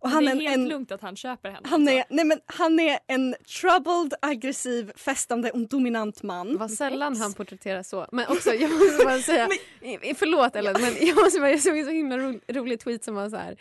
Och 0.00 0.10
han 0.10 0.24
det 0.24 0.30
är 0.30 0.32
en, 0.34 0.40
helt 0.40 0.54
en, 0.54 0.68
lugnt 0.68 0.92
att 0.92 1.00
han 1.02 1.16
köper 1.16 1.50
henne. 1.50 1.68
han, 1.68 1.88
är, 1.88 1.96
alltså. 1.98 2.14
nej 2.14 2.24
men, 2.24 2.38
han 2.46 2.80
är 2.80 2.98
en 3.06 3.34
troubled, 3.60 4.14
aggressiv, 4.22 4.92
festande 4.96 5.50
och 5.50 5.68
dominant 5.68 6.22
man. 6.22 6.58
Vad 6.58 6.70
sällan 6.70 7.16
han 7.16 7.32
porträtteras 7.32 7.88
så. 7.88 8.06
Men 8.12 8.26
också, 8.28 8.54
jag 8.54 8.70
måste 8.70 9.04
bara 9.04 9.18
säga, 9.18 9.48
i- 10.02 10.14
förlåt 10.14 10.56
Ellen, 10.56 10.76
men 10.80 11.06
jag 11.06 11.16
måste 11.16 11.40
bara, 11.40 11.50
jag 11.50 11.60
såg 11.60 11.78
en 11.78 11.84
så 11.84 11.90
himla 11.90 12.18
ro, 12.18 12.40
rolig 12.48 12.80
tweet 12.80 13.04
som 13.04 13.14
var 13.14 13.30
så 13.30 13.36
här. 13.36 13.56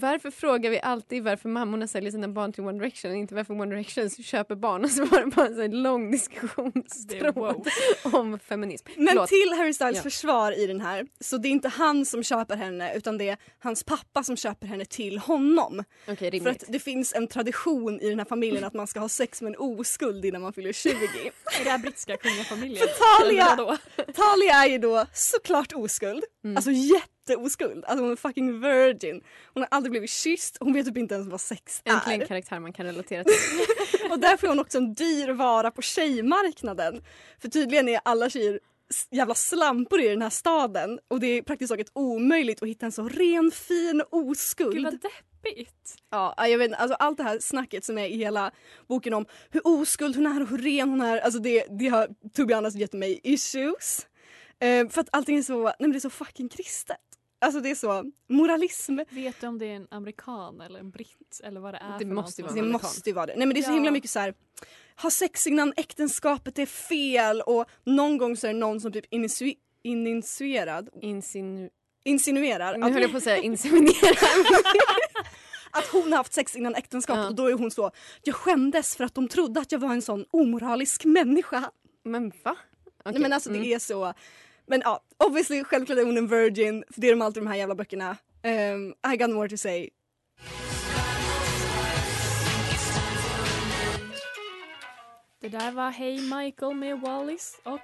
Varför 0.00 0.30
frågar 0.30 0.70
vi 0.70 0.80
alltid 0.80 1.24
varför 1.24 1.48
mammorna 1.48 1.86
säljer 1.86 2.10
sina 2.10 2.28
barn 2.28 2.52
till 2.52 2.64
One 2.64 2.78
Direction 2.78 3.10
och 3.10 3.16
inte 3.16 3.34
varför 3.34 3.54
One 3.60 3.74
Direction 3.76 4.10
köper 4.24 4.54
barn? 4.54 4.84
Och 4.84 4.90
så 4.90 5.04
var 5.04 5.20
det 5.20 5.26
bara 5.26 5.64
en 5.64 5.82
lång 5.82 6.10
diskussionstråd 6.10 7.68
om 8.04 8.38
feminism. 8.38 8.86
Men 8.96 9.06
Förlåt. 9.08 9.28
till 9.28 9.52
Harry 9.58 9.72
Styles 9.72 9.96
Ja. 9.96 10.02
försvar 10.02 10.58
i 10.58 10.66
den 10.66 10.80
här, 10.80 11.06
så 11.20 11.36
det 11.38 11.48
är 11.48 11.50
inte 11.50 11.68
han 11.68 12.04
som 12.06 12.22
köper 12.22 12.56
henne 12.56 12.94
utan 12.94 13.18
det 13.18 13.28
är 13.28 13.36
hans 13.58 13.84
pappa 13.84 14.22
som 14.22 14.36
köper 14.36 14.66
henne 14.66 14.84
till 14.84 15.18
honom. 15.18 15.84
Okej, 16.08 16.40
För 16.40 16.50
att 16.50 16.64
det 16.68 16.78
finns 16.78 17.14
en 17.14 17.26
tradition 17.28 18.00
i 18.00 18.08
den 18.08 18.18
här 18.18 18.26
familjen 18.26 18.64
att 18.64 18.74
man 18.74 18.86
ska 18.86 19.00
ha 19.00 19.08
sex 19.08 19.42
med 19.42 19.50
en 19.50 19.56
oskuld 19.58 20.24
innan 20.24 20.42
man 20.42 20.52
fyller 20.52 20.72
20. 20.72 20.90
Är 21.60 21.64
det 21.64 21.70
här 21.70 21.78
brittiska 21.78 22.16
kungafamiljen? 22.16 22.86
Talia! 23.18 23.78
Talia 24.14 24.54
är 24.54 24.68
ju 24.68 24.78
då 24.78 25.06
såklart 25.12 25.72
oskuld. 25.72 26.24
Mm. 26.44 26.56
Alltså 26.56 26.70
jätteoskuld. 27.28 27.84
Alltså 27.84 28.04
hon 28.04 28.12
är 28.12 28.16
fucking 28.16 28.60
virgin. 28.60 29.20
Hon 29.54 29.62
har 29.62 29.68
aldrig 29.70 29.90
blivit 29.90 30.10
kysst. 30.10 30.56
Hon 30.60 30.72
vet 30.72 30.86
typ 30.86 30.96
inte 30.96 31.14
ens 31.14 31.28
vad 31.28 31.40
sex 31.40 31.82
Äntligen 31.84 32.22
är. 32.22 32.26
karaktär 32.26 32.60
man 32.60 32.72
kan 32.72 32.86
relatera 32.86 33.24
till. 33.92 34.10
Och 34.10 34.18
därför 34.18 34.46
är 34.46 34.48
hon 34.48 34.60
också 34.60 34.78
en 34.78 34.94
dyr 34.94 35.28
vara 35.28 35.70
på 35.70 35.82
tjejmarknaden. 35.82 37.02
För 37.38 37.48
tydligen 37.48 37.88
är 37.88 38.00
alla 38.04 38.30
tjejer 38.30 38.60
jävla 39.10 39.34
slampor 39.34 40.00
i 40.00 40.08
den 40.08 40.22
här 40.22 40.30
staden 40.30 40.98
och 41.08 41.20
det 41.20 41.26
är 41.26 41.42
praktiskt 41.42 41.70
taget 41.70 41.90
omöjligt 41.92 42.62
att 42.62 42.68
hitta 42.68 42.86
en 42.86 42.92
så 42.92 43.08
ren, 43.08 43.50
fin 43.50 44.02
oskuld. 44.10 44.74
Gud 44.74 44.84
vad 44.84 44.92
deppigt. 44.92 45.96
Ja, 46.10 46.48
jag 46.48 46.58
vet 46.58 46.72
alltså 46.72 46.94
allt 46.94 47.16
det 47.16 47.22
här 47.22 47.38
snacket 47.38 47.84
som 47.84 47.98
är 47.98 48.06
i 48.06 48.16
hela 48.16 48.50
boken 48.88 49.14
om 49.14 49.26
hur 49.50 49.60
oskuld 49.64 50.16
hon 50.16 50.26
är 50.26 50.42
och 50.42 50.48
hur 50.48 50.58
ren 50.58 50.88
hon 50.90 51.00
är, 51.00 51.18
alltså 51.18 51.40
det, 51.40 51.66
det 51.70 51.88
har 51.88 52.08
to 52.34 52.46
be 52.46 52.54
honest 52.54 52.76
gett 52.76 52.92
mig 52.92 53.20
issues. 53.22 54.06
Eh, 54.60 54.88
för 54.88 55.00
att 55.00 55.08
allting 55.12 55.38
är 55.38 55.42
så, 55.42 55.72
nej 55.78 55.90
det 55.90 55.98
är 55.98 56.00
så 56.00 56.10
fucking 56.10 56.48
kristet. 56.48 56.98
Alltså 57.40 57.60
det 57.60 57.70
är 57.70 57.74
så 57.74 58.04
moralism. 58.28 58.98
Vet 59.10 59.40
du 59.40 59.46
om 59.46 59.58
det 59.58 59.66
är 59.66 59.74
en 59.76 59.86
amerikan 59.90 60.60
eller 60.60 60.80
en 60.80 60.90
britt 60.90 61.40
eller 61.44 61.60
vad 61.60 61.74
det 61.74 61.78
är 61.78 61.92
Det 61.98 62.04
för 62.06 62.14
måste 62.14 62.32
som- 62.42 62.54
Det 62.54 62.60
amerikan. 62.60 62.72
måste 62.72 63.12
vara 63.12 63.26
det. 63.26 63.34
Nej 63.36 63.46
men 63.46 63.54
det 63.54 63.60
är 63.60 63.62
så 63.62 63.70
Ja. 63.70 63.74
himla 63.74 63.90
mycket 63.90 64.10
så 64.10 64.18
här. 64.18 64.34
Ha 65.02 65.10
sex 65.10 65.46
innan 65.46 65.72
äktenskapet 65.76 66.58
är 66.58 66.66
fel 66.66 67.40
och 67.40 67.64
någon 67.84 68.18
gång 68.18 68.36
så 68.36 68.46
är 68.46 68.52
det 68.52 68.58
någon 68.58 68.80
som 68.80 68.92
typ 68.92 69.12
initui- 69.12 69.56
initierad, 69.82 70.88
Insinu... 71.02 71.70
insinuerar 72.04 72.76
Nu 72.78 72.86
att, 72.86 72.92
höll 72.92 73.02
jag 73.02 73.10
på 73.10 73.16
att 73.16 73.22
säga 73.24 73.36
inseminera. 73.42 73.92
att 75.70 75.84
hon 75.92 76.10
har 76.12 76.16
haft 76.16 76.32
sex 76.32 76.56
innan 76.56 76.74
äktenskapet 76.74 77.22
Ja. 77.22 77.28
och 77.28 77.34
då 77.34 77.46
är 77.46 77.52
hon 77.52 77.70
så 77.70 77.90
jag 78.22 78.34
skämdes 78.34 78.96
för 78.96 79.04
att 79.04 79.14
de 79.14 79.28
trodde 79.28 79.60
att 79.60 79.72
jag 79.72 79.78
var 79.78 79.92
en 79.92 80.02
sån 80.02 80.24
omoralisk 80.30 81.04
människa. 81.04 81.70
Men 82.04 82.28
va? 82.28 82.56
Okej, 83.00 83.12
Nej 83.12 83.22
men 83.22 83.32
alltså 83.32 83.50
mm. 83.50 83.62
det 83.62 83.74
är 83.74 83.78
så. 83.78 84.14
Men 84.68 84.82
ja, 84.84 85.00
obviously 85.16 85.64
självklart 85.64 85.98
är 85.98 86.04
hon 86.04 86.16
en 86.16 86.26
virgin 86.26 86.84
för 86.90 87.00
det 87.00 87.06
är 87.06 87.10
de 87.10 87.22
alltid 87.22 87.42
de 87.42 87.46
här 87.46 87.56
jävla 87.56 87.74
böckerna. 87.74 88.16
Um, 88.42 88.94
I 89.12 89.16
got 89.16 89.30
more 89.30 89.48
to 89.48 89.56
say. 89.56 89.90
Det 95.40 95.48
där 95.48 95.72
var 95.72 95.90
Hey 95.90 96.20
Michael 96.20 96.74
med 96.74 97.00
Wallis 97.00 97.60
och 97.62 97.80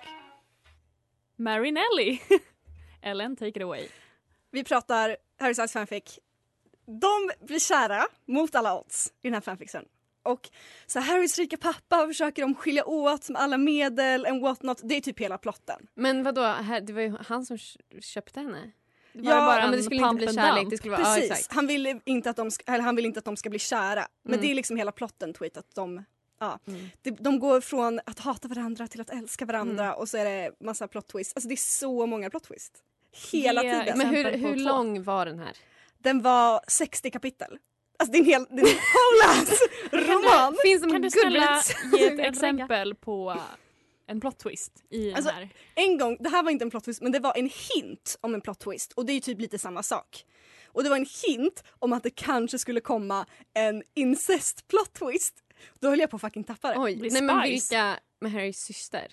Marinelli. 1.37 2.23
Ellen, 3.03 3.37
take 3.37 3.49
it 3.49 3.63
away. 3.63 3.89
Vi 4.51 4.65
pratar 4.65 5.17
Harry 5.39 5.55
Styles 5.55 5.73
fanfic. 5.73 6.19
De 6.87 7.47
blir 7.47 7.59
kära 7.59 8.07
mot 8.27 8.55
alla 8.55 8.79
odds 8.81 9.13
i 9.23 9.27
den 9.27 9.35
här 9.35 9.41
fanficen. 9.41 9.85
Och 10.25 10.51
så 10.87 11.01
Harrys 11.01 11.39
rika 11.39 11.57
pappa 11.57 12.07
försöker 12.07 12.43
de 12.43 12.55
skilja 12.55 12.85
åt 12.85 13.29
med 13.29 13.43
alla 13.43 13.59
medel 13.59 14.27
and 14.27 14.43
what 14.43 14.63
not. 14.63 14.81
Det 14.83 14.95
är 14.95 15.01
typ 15.01 15.21
hela 15.21 15.39
plotten. 15.39 15.87
Men 15.95 16.23
vadå, 16.23 16.55
det 16.83 16.93
var 16.93 17.01
ju 17.01 17.17
han 17.27 17.47
som 17.47 17.59
kö- 17.59 18.01
köpte 18.01 18.41
henne? 18.41 18.71
Det 19.13 19.23
var 19.23 19.31
Ja, 19.33 19.41
bara 19.47 19.57
Ja, 19.59 19.63
en 19.65 19.71
men 19.71 19.79
det 19.79 19.85
skulle 19.85 20.01
inte 20.09 20.15
bli 20.27 20.35
kärlek, 20.35 20.71
det 20.71 20.77
skulle 20.77 20.91
vara... 20.97 21.03
Ja, 21.03 21.15
Precis, 21.15 21.31
exakt. 21.31 21.53
han, 21.55 21.67
vill 21.67 22.01
inte 22.05 22.31
att 22.31 22.37
de, 22.37 22.51
ska- 22.51 22.73
eller 22.73 22.85
han 22.85 22.97
vill 22.97 23.07
inte 23.07 23.19
att 23.19 23.25
de 23.25 23.37
ska 23.37 23.51
bli 23.51 23.59
kära. 23.59 24.07
Men 24.23 24.35
Mm. 24.35 24.47
det 24.47 24.51
är 24.53 24.55
liksom 24.55 24.77
hela 24.77 24.93
plotten 24.93 25.33
tweet 25.35 25.57
att 25.57 25.75
de, 25.75 26.05
ja, 26.41 26.59
Mm. 26.67 26.89
de, 27.03 27.11
de 27.11 27.39
går 27.39 27.61
från 27.61 28.01
att 28.07 28.19
hata 28.19 28.49
varandra 28.49 28.87
till 28.89 29.01
att 29.01 29.11
älska 29.11 29.45
varandra 29.45 29.85
Mm. 29.85 29.97
och 29.99 30.09
så 30.09 30.17
är 30.19 30.25
det 30.25 30.51
massa 30.61 30.89
plot 30.89 31.07
twist. 31.09 31.33
Alltså 31.37 31.49
det 31.49 31.55
är 31.55 31.57
så 31.57 32.07
många 32.07 32.31
plot 32.31 32.45
twist. 32.45 32.73
Hela 33.33 33.65
Ge 33.65 33.81
tiden. 33.81 33.99
Men 33.99 34.07
hur, 34.07 34.25
hur 34.33 34.57
lång 34.57 35.03
var 35.03 35.27
den 35.27 35.39
här? 35.39 35.53
Den 35.99 36.23
var 36.23 36.61
60 36.69 37.11
kapitel. 37.11 37.59
Alltså 38.05 38.19
en 38.19 38.25
hel, 38.25 38.47
en 38.51 38.57
whole 38.59 40.07
roman. 40.13 40.57
Finns 40.63 40.83
Kan 40.93 41.03
du 41.03 41.11
snälla 41.11 41.63
ge 41.93 42.05
ett 42.07 42.19
exempel 42.35 42.95
på 42.95 43.37
en 44.07 44.21
plot 44.21 44.39
twist 44.39 44.73
i 44.91 45.15
Alltså, 45.15 45.31
den 45.31 45.35
här? 45.39 45.49
En 45.75 45.99
gång, 45.99 46.17
det 46.21 46.29
här 46.29 46.43
var 46.43 46.51
inte 46.51 46.65
en 46.65 46.71
plot 46.71 46.85
twist 46.85 47.03
men 47.03 47.13
det 47.13 47.19
var 47.19 47.37
en 47.39 47.51
hint 47.75 48.19
om 48.21 48.35
en 48.35 48.41
plot 48.41 48.59
twist 48.61 48.93
och 48.93 49.07
det 49.07 49.13
är 49.13 49.15
ju 49.15 49.21
typ 49.21 49.41
lite 49.41 49.59
samma 49.59 49.83
sak. 49.83 50.25
Och 50.67 50.83
det 50.83 50.89
var 50.89 50.97
en 50.97 51.07
hint 51.27 51.65
om 51.79 51.93
att 51.93 52.03
det 52.03 52.11
kanske 52.11 52.59
skulle 52.59 52.81
komma 52.81 53.27
en 53.55 53.83
incest 53.95 54.69
plot 54.69 54.93
twist. 54.93 55.35
Då 55.81 55.89
höll 55.89 55.99
jag 55.99 56.11
på 56.11 56.17
att 56.17 56.21
fucking 56.21 56.45
tappa 56.45 56.69
det. 56.69 56.79
Oj, 56.81 57.09
nej 57.13 57.23
men 57.23 57.43
vilka 57.43 57.97
med 58.21 58.33
Harrys 58.33 58.59
syster? 58.59 59.07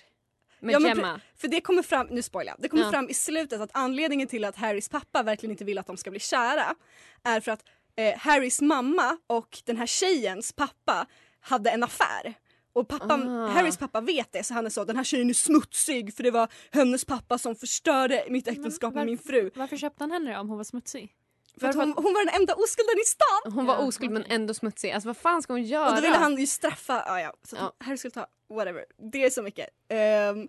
Med 0.60 0.74
Ja, 0.74 0.80
Gemma? 0.88 1.20
För 1.36 1.48
det 1.48 1.60
kommer 1.60 1.82
fram, 1.82 2.06
nu 2.06 2.22
spoilar 2.22 2.52
jag, 2.52 2.62
det 2.62 2.68
kommer 2.68 2.84
Ja. 2.84 2.90
fram 2.90 3.08
i 3.08 3.14
slutet 3.14 3.60
att 3.60 3.70
anledningen 3.72 4.28
till 4.28 4.44
att 4.44 4.56
Harrys 4.56 4.88
pappa 4.88 5.22
verkligen 5.22 5.50
inte 5.50 5.64
vill 5.64 5.78
att 5.78 5.86
de 5.86 5.96
ska 5.96 6.10
bli 6.10 6.20
kära 6.20 6.74
är 7.22 7.40
för 7.40 7.52
att 7.52 7.64
eh, 7.96 8.18
Harrys 8.18 8.60
mamma 8.60 9.18
och 9.26 9.62
den 9.64 9.76
här 9.76 9.86
tjejens 9.86 10.52
pappa 10.52 11.06
hade 11.40 11.70
en 11.70 11.82
affär. 11.82 12.34
Och 12.72 12.88
pappan, 12.88 13.28
Ah. 13.28 13.46
Harrys 13.46 13.76
pappa 13.76 14.00
vet 14.00 14.32
det 14.32 14.44
så 14.44 14.54
han 14.54 14.66
är 14.66 14.70
så 14.70 14.84
den 14.84 14.96
här 14.96 15.04
tjejen 15.04 15.30
är 15.30 15.34
smutsig 15.34 16.14
för 16.16 16.22
det 16.22 16.30
var 16.30 16.48
hennes 16.70 17.04
pappa 17.04 17.38
som 17.38 17.56
förstörde 17.56 18.24
mitt 18.28 18.48
äktenskap 18.48 18.94
med 18.94 19.06
min 19.06 19.18
fru. 19.18 19.50
Varför 19.54 19.76
köpte 19.76 20.02
han 20.04 20.10
henne 20.10 20.34
då 20.34 20.40
om 20.40 20.48
hon 20.48 20.56
var 20.56 20.64
smutsig? 20.64 21.12
För 21.60 21.68
att 21.68 21.74
hon, 21.74 21.92
hon 21.96 22.14
var 22.14 22.24
den 22.26 22.34
enda 22.40 22.54
oskulden 22.54 22.94
i 23.02 23.06
stan. 23.06 23.52
Hon 23.52 23.66
var 23.66 23.74
Ja, 23.74 23.80
oskuld 23.80 24.10
men 24.12 24.24
ändå 24.28 24.54
smutsig. 24.54 24.90
Alltså 24.90 25.08
vad 25.08 25.16
fan 25.16 25.42
ska 25.42 25.52
hon 25.52 25.62
göra? 25.62 25.88
Och 25.88 25.94
då 25.96 26.00
ville 26.02 26.16
han 26.16 26.36
ju 26.38 26.46
straffa, 26.46 27.04
ja, 27.06 27.20
ja, 27.20 27.34
så 27.42 27.56
Ja. 27.56 27.72
Harry 27.78 27.96
skulle 27.96 28.10
ta 28.12 28.26
whatever. 28.48 28.84
Det 29.12 29.24
är 29.24 29.30
så 29.30 29.42
mycket. 29.42 29.68
Ehm, 29.88 30.48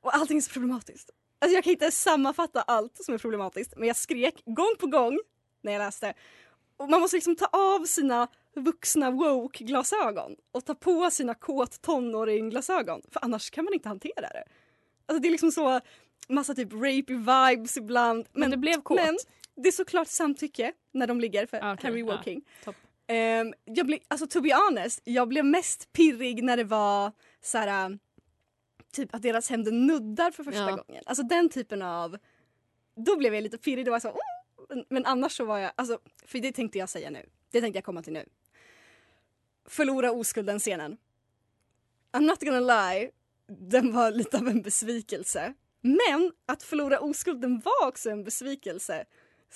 och 0.00 0.14
allting 0.14 0.36
är 0.36 0.40
så 0.40 0.50
problematiskt. 0.50 1.10
Alltså 1.38 1.54
jag 1.54 1.64
kan 1.64 1.70
inte 1.70 1.90
sammanfatta 1.90 2.62
allt 2.62 3.04
som 3.04 3.14
är 3.14 3.18
problematiskt 3.18 3.72
men 3.76 3.88
jag 3.88 3.96
skrek 3.96 4.42
gång 4.44 4.74
på 4.78 4.86
gång 4.86 5.18
när 5.62 5.72
jag 5.72 5.78
läste. 5.78 6.14
Och 6.76 6.90
man 6.90 7.00
måste 7.00 7.16
liksom 7.16 7.36
ta 7.36 7.46
av 7.46 7.84
sina 7.84 8.28
vuxna 8.54 9.10
woke-glasögon 9.10 10.36
och 10.52 10.64
ta 10.64 10.74
på 10.74 11.10
sina 11.10 11.34
kåt 11.34 11.80
tonåring-glasögon 11.82 13.02
för 13.10 13.24
annars 13.24 13.50
kan 13.50 13.64
man 13.64 13.74
inte 13.74 13.88
hantera 13.88 14.20
det. 14.28 14.44
Alltså 15.06 15.20
det 15.22 15.28
är 15.28 15.30
liksom 15.30 15.52
så 15.52 15.80
massa 16.28 16.54
typ 16.54 16.72
rapey 16.72 17.16
vibes 17.16 17.76
ibland. 17.76 18.26
Men 18.32 18.50
det 18.50 18.56
blev 18.56 18.82
kåt. 18.82 18.96
Men 19.04 19.16
det 19.56 19.68
är 19.68 19.72
såklart 19.72 20.08
samtycke 20.08 20.72
när 20.92 21.06
de 21.06 21.20
ligger 21.20 21.46
för 21.46 21.56
Ah, 21.62 21.74
okej, 21.74 21.90
Harry 21.90 22.00
ja. 22.00 22.16
Woking. 22.16 22.42
Topp. 22.64 22.76
Ehm, 23.06 23.54
jag 23.64 23.86
blev, 23.86 23.98
alltså 24.08 24.26
to 24.26 24.40
be 24.40 24.54
honest, 24.54 25.00
jag 25.04 25.28
blev 25.28 25.44
mest 25.44 25.92
pirrig 25.92 26.44
när 26.44 26.56
det 26.56 26.64
var 26.64 27.12
så 27.42 27.58
här, 27.58 27.90
äh, 27.90 27.96
typ 28.92 29.14
att 29.14 29.22
deras 29.22 29.50
händer 29.50 29.72
nuddar 29.72 30.30
för 30.30 30.44
första 30.44 30.60
Ja. 30.70 30.76
gången. 30.86 31.02
Alltså 31.06 31.22
den 31.22 31.48
typen 31.48 31.82
av, 31.82 32.16
då 32.96 33.16
blev 33.16 33.34
jag 33.34 33.42
lite 33.42 33.58
pirrig, 33.58 33.84
det 33.84 33.90
var 33.90 34.00
så, 34.00 34.08
oh! 34.08 34.16
Men, 34.68 34.84
men 34.88 35.06
annars 35.06 35.36
så 35.36 35.44
var 35.44 35.58
jag, 35.58 35.72
alltså, 35.76 35.98
för 36.24 36.38
det 36.38 36.52
tänkte 36.52 36.78
jag 36.78 36.88
säga 36.88 37.10
nu, 37.10 37.28
det 37.50 37.60
tänkte 37.60 37.76
jag 37.76 37.84
komma 37.84 38.02
till 38.02 38.12
nu. 38.12 38.24
Förlora 39.64 40.12
oskulden 40.12 40.58
scenen. 40.58 40.96
I'm 42.12 42.20
not 42.20 42.40
gonna 42.40 42.60
lie, 42.60 43.10
den 43.46 43.92
var 43.92 44.10
lite 44.10 44.38
av 44.38 44.48
en 44.48 44.62
besvikelse. 44.62 45.54
Men 45.80 46.32
att 46.46 46.62
förlora 46.62 47.00
oskulden 47.00 47.60
var 47.64 47.88
också 47.88 48.10
en 48.10 48.24
besvikelse. 48.24 49.04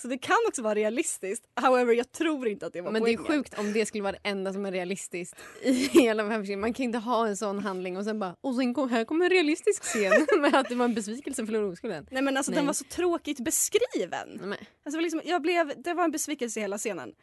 Så 0.03 0.09
det 0.09 0.19
kan 0.19 0.37
också 0.49 0.63
vara 0.63 0.75
realistiskt. 0.75 1.47
However, 1.61 1.95
jag 1.95 2.13
tror 2.13 2.49
inte 2.49 2.67
att 2.67 2.73
det 2.73 2.81
var 2.81 2.93
Men 2.93 3.03
det 3.03 3.13
är 3.13 3.17
poängen. 3.17 3.33
sjukt 3.45 3.59
om 3.59 3.73
det 3.73 3.87
skulle 3.87 4.03
vara 4.03 4.13
det 4.13 4.29
enda 4.29 4.53
som 4.53 4.67
är 4.67 4.73
realistiskt 4.73 5.37
i 5.63 5.73
hela 5.73 6.25
världsfilmen. 6.25 6.61
Man 6.61 6.73
kan 6.73 6.85
inte 6.85 6.99
ha 6.99 7.27
en 7.27 7.37
sån 7.37 7.59
handling 7.59 7.97
och 7.97 8.05
sen 8.05 8.19
bara 8.19 8.37
och 8.41 8.55
sen 8.55 8.75
kom, 8.75 8.91
här 8.91 9.05
kommer 9.05 9.25
en 9.25 9.31
realistisk 9.31 9.83
scen 9.83 10.27
med 10.41 10.55
att 10.55 10.69
det 10.69 10.75
var 10.75 10.85
en 10.85 10.95
besvikelse 10.95 11.47
för 11.47 11.63
oskulden. 11.63 12.07
Nej 12.11 12.23
men 12.23 12.37
alltså 12.37 12.53
Nej. 12.53 12.57
den 12.57 12.67
var 12.67 12.73
så 12.73 12.85
tråkigt 12.85 13.41
beskriven. 13.41 14.29
Nej, 14.29 14.47
men, 14.47 14.59
Alltså, 14.85 15.01
liksom, 15.01 15.21
jag 15.25 15.43
blev, 15.43 15.83
det 15.83 15.95
var 15.95 16.05
en 16.05 16.11
besvikelse 16.11 16.61
i 16.61 16.63
hela 16.63 16.79
scenen. 16.79 17.15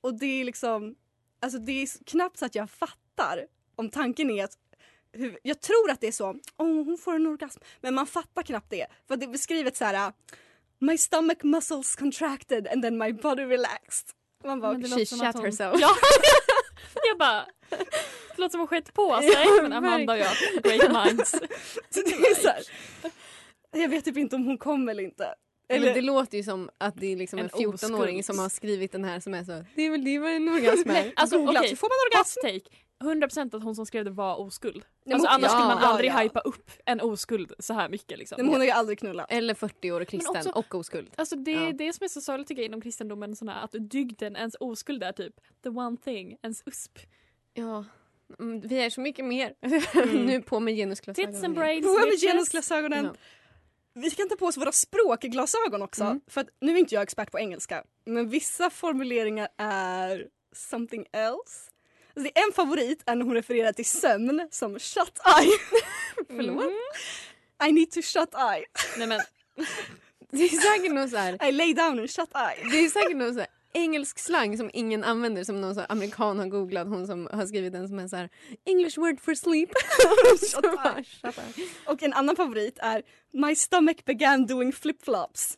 Och 0.00 0.18
det 0.18 0.40
är 0.40 0.44
liksom, 0.44 0.94
alltså 1.40 1.58
det 1.58 1.82
är 1.82 2.04
knappt 2.04 2.38
så 2.38 2.44
att 2.46 2.54
jag 2.54 2.70
fattar 2.70 3.46
om 3.76 3.90
tanken 3.90 4.30
är 4.30 4.44
att 4.44 4.58
jag 5.42 5.60
tror 5.60 5.90
att 5.90 6.00
det 6.00 6.06
är 6.06 6.12
så, 6.12 6.30
oh, 6.56 6.84
hon 6.84 6.98
får 6.98 7.14
en 7.14 7.26
orgasm. 7.26 7.60
Men 7.80 7.94
man 7.94 8.06
fattar 8.06 8.42
knappt 8.42 8.70
det. 8.70 8.86
För 9.08 9.16
det 9.16 9.24
är 9.24 9.28
beskrivet 9.28 9.76
så 9.76 9.84
här, 9.84 10.12
My 10.82 10.98
stomach 10.98 11.44
muscles 11.44 11.96
contracted 11.96 12.66
and 12.66 12.82
then 12.82 12.98
my 12.98 13.12
body 13.12 13.44
relaxed. 13.44 14.10
Man 14.44 14.60
bara, 14.60 14.72
Men 14.72 14.90
she 14.90 15.06
shat 15.06 15.34
hon- 15.34 15.44
herself. 15.44 15.80
Ja. 15.80 15.90
jag 17.08 17.18
bara... 17.18 17.46
Det 18.36 18.38
låter 18.38 18.50
som 18.50 18.60
hon 18.60 18.68
skett 18.68 18.94
på 18.94 19.18
sig. 19.20 19.30
Ja, 19.32 19.62
men 19.62 19.72
Amanda 19.72 20.12
och 20.12 20.18
jag, 20.18 20.62
great 20.62 21.06
minds. 21.06 21.30
så 21.90 22.00
det 22.04 22.10
är 22.12 22.34
så 22.34 22.48
här, 22.48 22.62
jag 23.72 23.88
vet 23.88 24.04
typ 24.04 24.16
inte 24.16 24.36
om 24.36 24.44
hon 24.46 24.58
kom 24.58 24.88
eller 24.88 25.02
inte. 25.02 25.34
Eller, 25.68 25.86
Eller, 25.86 25.94
det 25.94 26.00
låter 26.00 26.36
ju 26.38 26.44
som 26.44 26.70
att 26.78 26.94
det 26.96 27.12
är 27.12 27.16
liksom 27.16 27.38
en, 27.38 27.44
En 27.44 27.50
14-åring 27.50 28.18
oskuld. 28.18 28.24
som 28.24 28.38
har 28.38 28.48
skrivit 28.48 28.92
den 28.92 29.04
här 29.04 29.20
som 29.20 29.34
är 29.34 29.44
så 29.44 29.64
det 29.74 29.82
är 29.82 29.90
väl 29.90 30.04
det 30.04 30.18
var 30.18 30.28
en 30.28 30.48
orgasm 30.48 30.88
här. 30.88 31.12
Alltså 31.16 31.38
googla 31.38 31.62
så 31.62 31.76
får 31.76 31.88
man 31.88 32.18
orgasm. 32.20 32.40
hot 32.42 32.52
take. 32.64 32.76
100% 33.02 33.56
att 33.56 33.62
hon 33.62 33.74
som 33.76 33.86
skrev 33.86 34.04
det 34.04 34.10
var 34.10 34.40
oskuld. 34.40 34.84
men 35.04 35.14
Alltså 35.14 35.28
hon- 35.28 35.34
annars 35.34 35.42
ja, 35.44 35.48
skulle 35.48 35.66
man 35.74 35.82
ja, 35.82 35.88
aldrig 35.88 36.10
ja. 36.10 36.18
hypa 36.18 36.40
upp 36.40 36.70
en 36.84 37.00
oskuld 37.00 37.52
så 37.58 37.74
här 37.74 37.88
mycket 37.88 38.18
liksom. 38.18 38.36
Nej, 38.36 38.44
men 38.44 38.52
hon 38.52 38.60
har 38.60 38.66
ju 38.66 38.70
aldrig 38.70 38.98
knullat. 38.98 39.26
Eller 39.32 39.54
40-årig 39.54 40.08
kristen 40.08 40.36
också- 40.36 40.50
och 40.50 40.74
oskuld. 40.74 41.10
Alltså 41.16 41.36
det 41.36 41.50
Ja. 41.52 41.68
är 41.68 41.72
det 41.72 41.92
som 41.92 42.04
är 42.04 42.08
så 42.08 42.20
sorgligt 42.20 42.48
tycker 42.48 42.62
jag 42.62 42.66
inom 42.66 42.80
kristendomen, 42.80 43.36
såna, 43.36 43.54
att 43.60 43.74
dygden, 43.90 44.36
ens 44.36 44.56
oskuld 44.60 45.02
är 45.02 45.12
typ 45.12 45.34
the 45.62 45.68
one 45.68 45.96
thing, 45.96 46.36
ens 46.42 46.62
USP. 46.66 46.98
Ja. 47.54 47.84
Mm, 48.38 48.60
vi 48.60 48.78
är 48.82 48.90
så 48.90 49.00
mycket 49.00 49.24
mer. 49.24 49.54
nu 50.26 50.42
på 50.42 50.60
med 50.60 50.74
genusglasögonen. 50.76 51.32
Tits 51.34 51.44
and 51.44 51.54
igen. 51.56 51.64
braids, 51.82 51.86
På 51.86 52.06
med 52.06 52.20
genusglasögonen. 52.20 53.04
Ja. 53.04 53.12
Vi 53.94 54.10
kan 54.10 54.28
ta 54.28 54.36
på 54.36 54.46
oss 54.46 54.56
våra 54.56 54.72
språkglasögon 54.72 55.82
också. 55.82 56.04
Mm. 56.04 56.20
För 56.26 56.40
att, 56.40 56.46
nu 56.60 56.72
är 56.74 56.76
inte 56.78 56.94
jag 56.94 57.02
expert 57.02 57.30
på 57.30 57.38
engelska, 57.38 57.84
men 58.04 58.28
vissa 58.28 58.70
formuleringar 58.70 59.48
är 59.56 60.28
something 60.52 61.06
else. 61.12 61.70
Alltså 62.14 62.32
det 62.32 62.40
är 62.40 62.46
en 62.46 62.52
favorit 62.52 63.02
är 63.06 63.16
när 63.16 63.24
hon 63.24 63.34
refererar 63.34 63.72
till 63.72 63.86
sömn 63.86 64.48
som 64.50 64.78
shut 64.78 65.20
eye. 65.40 65.58
Förlåt? 66.26 66.64
Mm. 66.64 67.68
I 67.68 67.72
need 67.72 67.90
to 67.90 68.02
shut 68.02 68.34
eye. 68.34 68.64
Nej 68.98 69.06
men 69.06 69.20
Det 70.30 70.44
är 70.44 70.48
säkert 70.48 70.92
någon 70.92 71.10
så 71.10 71.16
här, 71.16 71.48
I 71.48 71.52
lay 71.52 71.74
down 71.74 71.98
and 71.98 72.10
shut 72.10 72.30
eye. 72.34 72.70
det 72.70 72.78
är 72.78 72.88
säkert 72.88 73.16
någon 73.16 73.34
så 73.34 73.40
här 73.40 73.48
engelsk 73.74 74.18
slang 74.18 74.58
som 74.58 74.70
ingen 74.72 75.04
använder 75.04 75.44
som 75.44 75.60
någon 75.60 75.74
så 75.74 75.80
amerikan 75.88 76.38
har 76.38 76.46
googlat. 76.46 76.88
Hon 76.88 77.06
som 77.06 77.28
har 77.32 77.46
skrivit 77.46 77.72
den 77.72 77.88
som 77.88 77.98
är 77.98 78.08
så 78.08 78.16
här 78.16 78.28
English 78.64 78.98
word 78.98 79.20
for 79.20 79.34
sleep. 79.34 79.70
Shut 80.40 80.64
eye. 80.64 81.66
Och 81.86 82.02
en 82.02 82.12
annan 82.12 82.36
favorit 82.36 82.78
är 82.78 83.02
My 83.32 83.54
stomach 83.54 83.96
began 84.04 84.46
doing 84.46 84.72
flip-flops. 84.72 85.56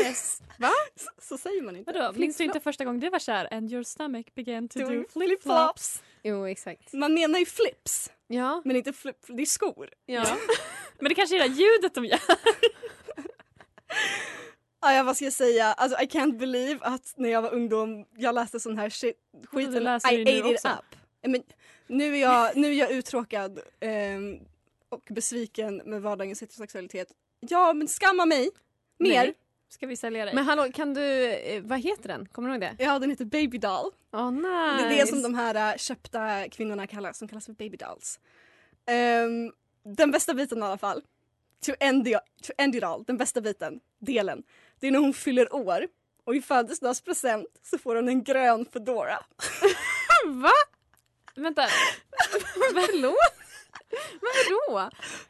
Yes. 0.00 0.40
Va? 0.58 0.70
Så, 0.96 1.10
så 1.18 1.38
säger 1.38 1.62
man 1.62 1.76
inte. 1.76 1.92
Vadå, 1.92 2.18
minns 2.18 2.36
du 2.36 2.44
inte 2.44 2.60
första 2.60 2.84
gången 2.84 3.00
du 3.00 3.10
var 3.10 3.18
kär? 3.18 3.54
And 3.54 3.72
your 3.72 3.82
stomach 3.82 4.24
began 4.34 4.68
to 4.68 4.78
do 4.78 4.84
Doing 4.86 5.04
flip-flops. 5.12 6.02
Jo 6.22 6.46
exakt. 6.46 6.92
Man 6.92 7.14
menar 7.14 7.38
ju 7.38 7.46
flips, 7.46 8.10
Ja. 8.26 8.62
men 8.64 8.76
inte 8.76 8.92
flip, 8.92 9.16
det 9.28 9.42
är 9.42 9.46
skor. 9.46 9.90
ja. 10.06 10.36
Men 10.98 11.08
det 11.08 11.14
kanske 11.14 11.36
är 11.36 11.48
det 11.48 11.54
ljudet 11.54 11.94
de 11.94 12.04
gör. 12.04 12.20
Ah, 14.80 14.92
ja, 14.92 15.02
vad 15.02 15.16
ska 15.16 15.24
jag 15.24 15.32
säga? 15.32 15.64
Alltså, 15.72 15.98
I 16.02 16.06
can't 16.06 16.38
believe 16.38 16.78
att 16.82 17.12
när 17.16 17.28
jag 17.28 17.42
var 17.42 17.54
ungdom 17.54 18.04
jag 18.16 18.34
läste 18.34 18.60
sån 18.60 18.78
här 18.78 18.90
shit, 18.90 19.16
skit. 19.46 19.72
Du 19.72 19.80
läser 19.80 20.12
I 20.12 20.16
ju 20.18 20.24
nu 20.24 20.30
ate 20.40 20.48
it 20.48 20.54
också. 20.54 20.68
up. 20.68 20.96
Eh, 21.22 21.30
Men, 21.30 21.42
nu, 21.86 22.16
är 22.16 22.20
jag, 22.20 22.56
nu 22.56 22.68
är 22.68 22.72
jag 22.74 22.90
uttråkad 22.90 23.60
ehm, 23.80 24.38
och 24.88 25.08
besviken 25.10 25.76
med 25.84 26.02
vardagens 26.02 26.42
heterosexualitet. 26.42 27.08
Ja, 27.40 27.72
men 27.72 27.88
skamma 27.88 28.26
mig. 28.26 28.50
Mer. 28.98 29.08
Nej. 29.24 29.34
Ska 29.68 29.86
vi 29.86 29.96
sälja 29.96 30.24
dig? 30.24 30.34
Men 30.34 30.44
hallå 30.44 30.72
kan 30.74 30.94
du, 30.94 31.30
eh, 31.32 31.62
vad 31.62 31.80
heter 31.80 32.08
den? 32.08 32.26
Kommer 32.26 32.48
du 32.48 32.54
ihåg 32.54 32.60
det? 32.60 32.84
Ja, 32.84 32.98
den 32.98 33.10
heter 33.10 33.24
Baby 33.24 33.58
Doll. 33.58 33.90
Åh 34.12 34.30
nice. 34.32 34.88
Det 34.88 34.94
är 34.94 35.00
det 35.00 35.06
som 35.06 35.22
de 35.22 35.34
här 35.34 35.72
äh, 35.72 35.76
köpta 35.76 36.48
kvinnorna 36.48 36.86
kallas, 36.86 37.18
som 37.18 37.28
kallas 37.28 37.46
för 37.46 37.52
Baby 37.52 37.76
Dolls. 37.76 38.20
Ehm, 38.86 39.52
den 39.84 40.10
bästa 40.10 40.34
biten 40.34 40.58
i 40.58 40.62
alla 40.62 40.78
fall, 40.78 41.02
to 41.66 41.72
end, 41.80 42.04
the, 42.04 42.18
to 42.42 42.52
end 42.58 42.76
it 42.76 42.84
all, 42.84 43.04
den 43.04 43.16
bästa 43.16 43.40
biten, 43.40 43.80
delen, 43.98 44.42
det 44.80 44.86
är 44.86 44.90
när 44.90 44.98
hon 44.98 45.14
fyller 45.14 45.54
år 45.54 45.86
och 46.24 46.36
i 46.36 46.42
födelsedagspresent 46.42 47.46
så 47.62 47.78
får 47.78 47.96
hon 47.96 48.08
en 48.08 48.24
grön 48.24 48.66
fedora. 48.72 49.18
Va? 50.26 50.52
Vänta. 51.34 51.62
Förlåt? 52.54 53.35
Vadå? 54.44 54.78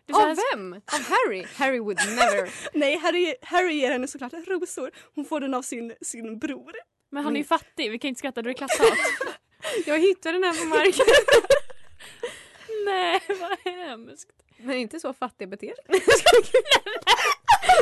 Är 0.06 0.12
så 0.12 0.20
här- 0.20 0.30
Av 0.30 0.36
vem? 0.52 0.72
Av 0.72 1.00
Harry? 1.08 1.46
Harry 1.56 1.78
would 1.78 1.98
never. 2.08 2.50
Nej, 2.78 2.96
Harry, 2.96 3.34
Harry 3.42 3.74
ger 3.74 3.92
henne 3.92 4.08
såklart 4.08 4.32
rosor. 4.32 4.90
Hon 5.14 5.24
får 5.24 5.40
den 5.40 5.54
av 5.54 5.62
sin, 5.62 5.94
sin 6.02 6.38
bror. 6.38 6.72
Men 7.10 7.24
han 7.24 7.36
är 7.36 7.40
ju 7.40 7.44
fattig, 7.44 7.90
vi 7.90 7.98
kan 7.98 8.08
inte 8.08 8.18
skratta, 8.18 8.42
då 8.42 8.50
är 8.50 8.54
det 8.54 8.58
klasshat. 8.58 8.98
Jag 9.86 9.98
hittade 9.98 10.32
den 10.38 10.44
här 10.44 10.60
på 10.60 10.64
marken. 10.66 11.06
Nej, 12.84 13.20
vad 13.40 13.58
hemskt. 13.74 14.28
Men 14.58 14.76
inte 14.76 15.00
så 15.00 15.12
fattig 15.12 15.48
beter 15.48 15.66
sig. 15.86 16.02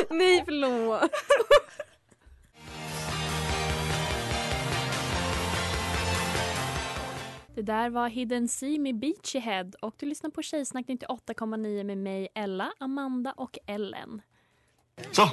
Nej 0.09 0.41
förlåt. 0.45 1.11
Där 7.63 7.89
var 7.89 8.09
Hidden 8.09 8.47
Sea 8.47 8.79
med 8.79 8.99
Beachy 8.99 9.39
Head 9.39 9.71
och 9.81 9.95
du 9.99 10.05
lyssnar 10.05 10.29
på 10.29 10.41
Tjejsnack 10.41 10.85
98,9 10.85 11.83
med 11.83 11.97
mig, 11.97 12.27
Ella, 12.35 12.73
Amanda 12.79 13.31
och 13.31 13.57
Ellen. 13.65 14.21
Så, 15.11 15.29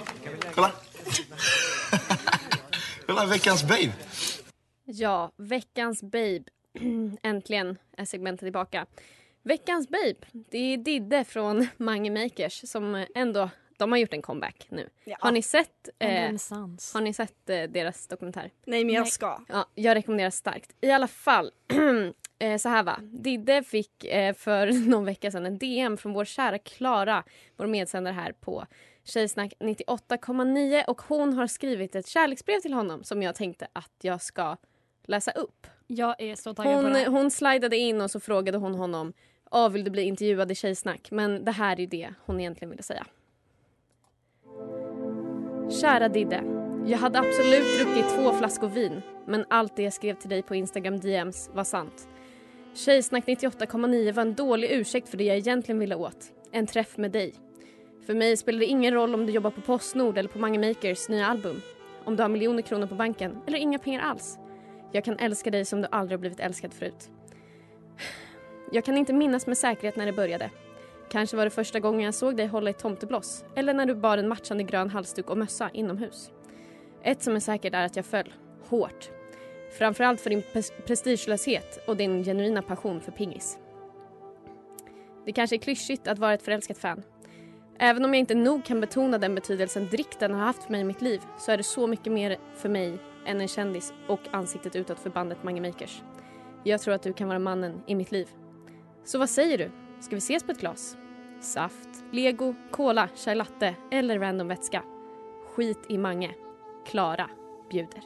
kolla. 0.55 0.73
kolla 3.07 3.27
veckans 3.27 3.63
babe. 3.63 3.93
Ja, 4.85 5.33
veckans 5.37 6.03
babe. 6.03 6.43
Äntligen 7.23 7.79
är 7.97 8.05
segmentet 8.05 8.47
tillbaka. 8.47 8.87
Veckans 9.43 9.89
babe, 9.89 10.15
det 10.33 10.59
är 10.59 10.77
Didde 10.77 11.25
från 11.25 11.67
Mange 11.77 12.11
Makers 12.11 12.71
som 12.71 13.07
ändå, 13.15 13.51
de 13.79 13.93
har 13.93 13.99
gjort 13.99 14.15
en 14.15 14.23
comeback 14.23 14.67
nu. 14.69 14.89
Ja. 15.05 15.17
Har 15.21 15.33
ni 15.33 15.43
sett, 15.43 15.89
eh, 15.99 16.09
har 16.95 17.01
ni 17.01 17.15
sett 17.15 17.51
eh, 17.51 17.63
deras 17.63 18.07
dokumentär? 18.07 18.51
Nej 18.65 18.85
men 18.85 18.95
jag 18.95 19.09
ska. 19.09 19.41
Ja, 19.49 19.67
jag 19.75 19.95
rekommenderar 19.95 20.31
starkt. 20.31 20.73
I 20.81 20.91
alla 20.91 21.09
fall, 21.09 21.53
eh, 22.39 22.57
så 22.57 22.69
här 22.69 22.83
va. 22.83 22.99
Didde 23.03 23.63
fick 23.63 24.05
eh, 24.05 24.35
för 24.35 24.67
någon 24.89 25.05
vecka 25.05 25.31
sedan 25.31 25.47
en 25.47 25.59
DM 25.59 25.97
från 25.97 26.13
vår 26.13 26.25
kära 26.25 26.59
Klara, 26.59 27.25
vår 27.57 27.67
medsändare 27.67 28.15
här 28.15 28.33
på 28.33 28.67
Tjejsnack 29.05 29.53
98,9 29.61 30.85
och 30.85 31.03
hon 31.03 31.33
har 31.33 31.47
skrivit 31.47 31.95
ett 31.95 32.07
kärleksbrev 32.07 32.61
till 32.61 32.73
honom 32.73 33.05
som 33.05 33.23
jag 33.23 33.35
tänkte 33.35 33.69
att 33.73 33.93
jag 34.03 34.23
ska 34.23 34.57
läsa 35.05 35.31
upp. 35.31 35.67
Jag 35.87 36.15
är 36.19 36.37
så 36.37 36.55
taggad 36.55 36.75
på 36.75 36.83
det 36.83 36.89
Hon, 36.89 36.97
här. 36.97 37.07
hon 37.07 37.31
slidade 37.31 37.77
in 37.77 38.01
och 38.01 38.11
så 38.11 38.21
frågade 38.21 38.59
hon 38.59 38.75
honom 38.75 39.13
ah, 39.53 39.69
vill 39.69 39.85
du 39.85 39.91
bli 39.91 40.03
intervjuad 40.03 40.53
i 40.53 40.55
Tjejsnack? 40.55 41.11
Men 41.11 41.45
det 41.45 41.51
här 41.51 41.81
är 41.81 41.87
det 41.87 42.15
hon 42.27 42.41
egentligen 42.41 42.71
ville 42.71 42.83
säga. 42.83 43.07
Kära 45.81 46.09
Didde. 46.09 46.43
Jag 46.87 46.99
hade 46.99 47.19
absolut 47.19 47.79
druckit 47.79 48.09
två 48.09 48.33
flaskor 48.33 48.69
vin 48.69 49.03
men 49.27 49.45
allt 49.49 49.77
det 49.77 49.83
jag 49.83 49.93
skrev 49.93 50.15
till 50.15 50.31
dig 50.31 50.43
på 50.43 50.55
Instagram 50.55 51.01
DMs 51.01 51.51
var 51.55 51.65
sant. 51.65 52.09
Tjejsnack 52.75 53.25
98,9 53.27 54.13
var 54.13 54.23
en 54.23 54.35
dålig 54.35 54.71
ursäkt 54.71 55.09
för 55.09 55.17
det 55.17 55.25
jag 55.25 55.37
egentligen 55.37 55.79
ville 55.79 55.95
åt. 55.95 56.33
En 56.51 56.67
träff 56.67 56.97
med 56.97 57.11
dig. 57.11 57.35
För 58.07 58.15
mig 58.15 58.37
spelar 58.37 58.59
det 58.59 58.67
ingen 58.67 58.95
roll 58.95 59.15
om 59.15 59.27
du 59.27 59.33
jobbar 59.33 59.51
på 59.51 59.61
Postnord 59.61 60.19
eller 60.19 60.29
på 60.29 60.39
Mange 60.39 60.69
Makers 60.69 61.09
nya 61.09 61.27
album. 61.27 61.63
Om 62.05 62.17
du 62.17 62.23
har 62.23 62.29
miljoner 62.29 62.63
kronor 62.63 62.87
på 62.87 62.95
banken 62.95 63.39
eller 63.47 63.59
inga 63.59 63.79
pengar 63.79 64.01
alls. 64.01 64.39
Jag 64.93 65.05
kan 65.05 65.19
älska 65.19 65.51
dig 65.51 65.65
som 65.65 65.81
du 65.83 65.89
aldrig 65.91 66.19
har 66.19 66.21
blivit 66.21 66.41
älskad 66.41 66.75
förut. 66.75 67.11
Jag 68.73 68.85
kan 68.85 68.97
inte 68.97 69.13
minnas 69.13 69.47
med 69.47 69.59
säkerhet 69.59 69.97
när 69.97 70.07
det 70.07 70.13
började. 70.13 70.51
Kanske 71.13 71.37
var 71.37 71.45
det 71.45 71.51
första 71.51 71.81
gången 71.81 72.01
jag 72.01 72.15
såg 72.15 72.37
dig 72.37 72.47
hålla 72.47 72.71
i 72.71 72.73
tomtebloss 72.73 73.45
eller 73.55 73.75
när 73.75 73.87
du 73.87 73.95
bar 73.95 74.19
en 74.19 74.29
matchande 74.29 74.63
grön 74.63 74.91
halsduk 74.91 75.31
och 75.31 75.39
mössa 75.39 75.71
inomhus. 75.71 76.31
Ett 77.03 77.23
som 77.23 77.37
är 77.37 77.41
säkert 77.41 77.75
är 77.75 77.85
att 77.85 77.97
jag 77.97 78.05
föll. 78.05 78.35
Hårt. 78.69 79.11
Framförallt 79.79 80.21
för 80.21 80.31
din 80.31 80.43
prestigelöshet 80.87 81.79
och 81.87 81.97
din 81.97 82.25
genuina 82.25 82.63
passion 82.63 83.01
för 83.01 83.13
pingis. 83.13 83.59
Det 85.25 85.33
kanske 85.33 85.57
är 85.57 85.59
klyschigt 85.59 86.09
att 86.09 86.19
vara 86.19 86.35
ett 86.35 86.43
förälskat 86.43 86.79
fan. 86.79 87.03
Även 87.79 88.05
om 88.05 88.15
jag 88.15 88.21
inte 88.21 88.35
nog 88.35 88.65
kan 88.65 88.81
betona 88.81 89.19
den 89.19 89.35
betydelsen 89.35 89.89
drikten 89.91 90.35
har 90.35 90.41
haft 90.41 90.63
för 90.63 90.73
mig 90.73 90.81
i 90.81 90.85
mitt 90.85 91.03
liv 91.03 91.21
så 91.39 91.53
är 91.53 91.57
det 91.57 91.63
så 91.63 91.87
mycket 91.87 92.13
mer 92.13 92.37
för 92.55 92.69
mig 92.69 92.99
än 93.27 93.41
en 93.41 93.49
kändis 93.49 93.93
och 94.09 94.21
ansiktet 94.31 94.77
utåt 94.77 94.99
för 94.99 95.11
bandet 95.11 95.45
Mange 95.45 95.61
Makers. 95.61 96.03
Jag 96.65 96.81
tror 96.81 96.95
att 96.95 97.03
du 97.03 97.13
kan 97.13 97.29
vara 97.29 97.39
mannen 97.39 97.83
i 97.87 97.95
mitt 97.95 98.13
liv. 98.13 98.29
Så 99.05 99.19
vad 99.19 99.31
säger 99.31 99.59
du? 99.59 99.71
Ska 100.01 100.17
vi 100.17 100.19
ses 100.19 100.43
på 100.43 100.53
ett 100.53 100.61
glas? 100.61 100.97
Saft, 101.43 102.05
lego, 102.13 102.55
cola, 102.71 103.09
chai 103.15 103.35
latte 103.35 103.77
eller 103.91 104.19
random 104.19 104.49
vätska? 104.49 104.83
Skit 105.47 105.79
i 105.89 105.99
Mange. 105.99 106.35
Klara 106.87 107.31
bjuder. 107.71 108.03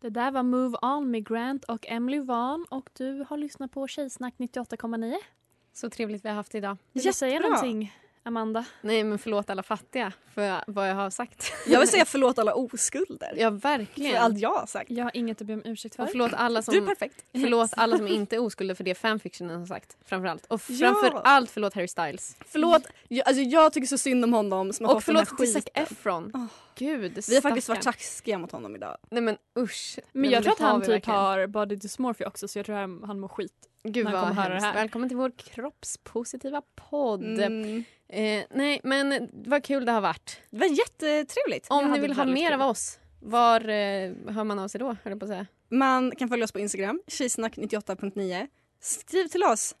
Det 0.00 0.10
där 0.10 0.30
var 0.30 0.42
Move 0.42 0.78
On 0.82 1.10
med 1.10 1.28
Grant 1.28 1.64
och 1.64 1.86
Emily 1.88 2.20
Van 2.20 2.66
och 2.70 2.90
du 2.92 3.24
har 3.28 3.36
lyssnat 3.36 3.72
på 3.72 3.88
Tjejsnack 3.88 4.34
98,9. 4.38 5.14
Så 5.72 5.90
trevligt 5.90 6.24
vi 6.24 6.28
har 6.28 6.36
haft 6.36 6.54
idag. 6.54 6.76
Vill 6.92 7.02
du 7.02 7.12
säga 7.12 7.32
Jättebra. 7.32 7.48
någonting, 7.56 7.92
Amanda? 8.22 8.64
Nej 8.80 9.04
men 9.04 9.18
förlåt 9.18 9.50
alla 9.50 9.62
fattiga 9.62 10.12
för 10.34 10.60
vad 10.66 10.90
jag 10.90 10.94
har 10.94 11.10
sagt. 11.10 11.52
Jag 11.66 11.80
vill 11.80 11.88
säga 11.88 12.04
förlåt 12.06 12.38
alla 12.38 12.54
oskulder. 12.54 13.34
Ja 13.36 13.50
För 13.50 13.56
verkligen. 13.56 14.22
allt 14.22 14.38
jag 14.38 14.50
har 14.54 14.66
sagt. 14.66 14.90
Jag 14.90 15.04
har 15.04 15.10
inget 15.16 15.40
att 15.40 15.46
be 15.46 15.54
om 15.54 15.62
ursäkt 15.64 15.94
för. 15.96 16.02
Och 16.02 16.08
förlåt 16.10 16.32
alla 16.34 16.62
som 16.62 16.74
Du 16.74 16.82
är 16.82 16.86
perfekt. 16.86 17.24
Förlåt 17.32 17.70
alla 17.76 17.96
som 17.96 18.08
inte 18.08 18.36
är 18.36 18.40
oskulder 18.40 18.74
för 18.74 18.84
det 18.84 18.94
fanfictionen 18.94 19.58
har 19.58 19.66
sagt. 19.66 19.96
Framförallt. 20.04 20.46
Och 20.46 20.60
Ja. 20.68 20.94
framförallt 20.94 21.50
förlåt 21.50 21.74
Harry 21.74 21.88
Styles. 21.88 22.36
Förlåt, 22.46 22.82
jag, 23.08 23.28
alltså 23.28 23.42
jag 23.42 23.72
tycker 23.72 23.86
så 23.88 23.98
synd 23.98 24.24
om 24.24 24.32
honom 24.32 24.72
som 24.72 24.86
har 24.86 24.92
Och 24.94 25.02
den 25.06 25.26
förlåt 25.26 25.38
till 25.38 25.52
Zac. 25.52 25.64
Efron. 25.74 26.30
Åh. 26.34 26.44
Gud, 26.74 27.18
Vi 27.28 27.34
har 27.34 27.42
faktiskt 27.42 27.68
varit 27.68 27.82
taskiga 27.82 28.38
mot 28.38 28.52
honom 28.52 28.76
idag. 28.76 28.96
Nej 29.10 29.22
men 29.22 29.36
usch. 29.58 29.98
Men 30.12 30.22
Nej, 30.22 30.30
jag 30.32 30.42
tror 30.42 30.52
att 30.52 30.58
han 30.58 30.80
typ 30.80 30.88
verkligen. 30.90 31.18
har 31.20 31.46
body 31.46 31.76
dysmorphia 31.76 32.26
också 32.28 32.48
så 32.48 32.58
jag 32.58 32.66
tror 32.66 32.76
han, 32.76 33.02
han 33.06 33.20
mår 33.20 33.28
skit. 33.28 33.52
Gud 33.82 34.04
vad 34.10 34.34
hemskt. 34.34 34.66
Välkommen 34.74 35.08
till 35.08 35.16
vår 35.18 35.32
kroppspositiva 35.36 36.62
podd. 36.90 37.22
Mm. 37.40 37.84
Eh, 38.12 38.42
nej 38.50 38.80
men 38.84 39.28
vad 39.32 39.64
kul 39.64 39.84
det 39.84 39.92
har 39.92 40.00
varit. 40.00 40.40
Det 40.50 40.58
var 40.58 40.66
jättetrevligt. 40.66 41.66
Om 41.70 41.90
ni 41.92 41.98
vill 41.98 42.12
ha 42.12 42.24
mer 42.24 42.50
kul. 42.50 42.60
av 42.60 42.68
oss, 42.70 42.98
var 43.20 43.60
eh, 43.60 44.12
hör 44.28 44.44
man 44.44 44.58
av 44.58 44.68
sig 44.68 44.78
då? 44.78 44.96
Höll 45.04 45.18
på 45.18 45.26
säga. 45.26 45.46
Man 45.68 46.10
kan 46.16 46.28
följa 46.28 46.44
oss 46.44 46.52
på 46.52 46.58
Instagram, 46.60 47.00
tjejsnack98.9. 47.06 48.46
Skriv 48.80 49.26
till 49.28 49.42
oss. 49.44 49.76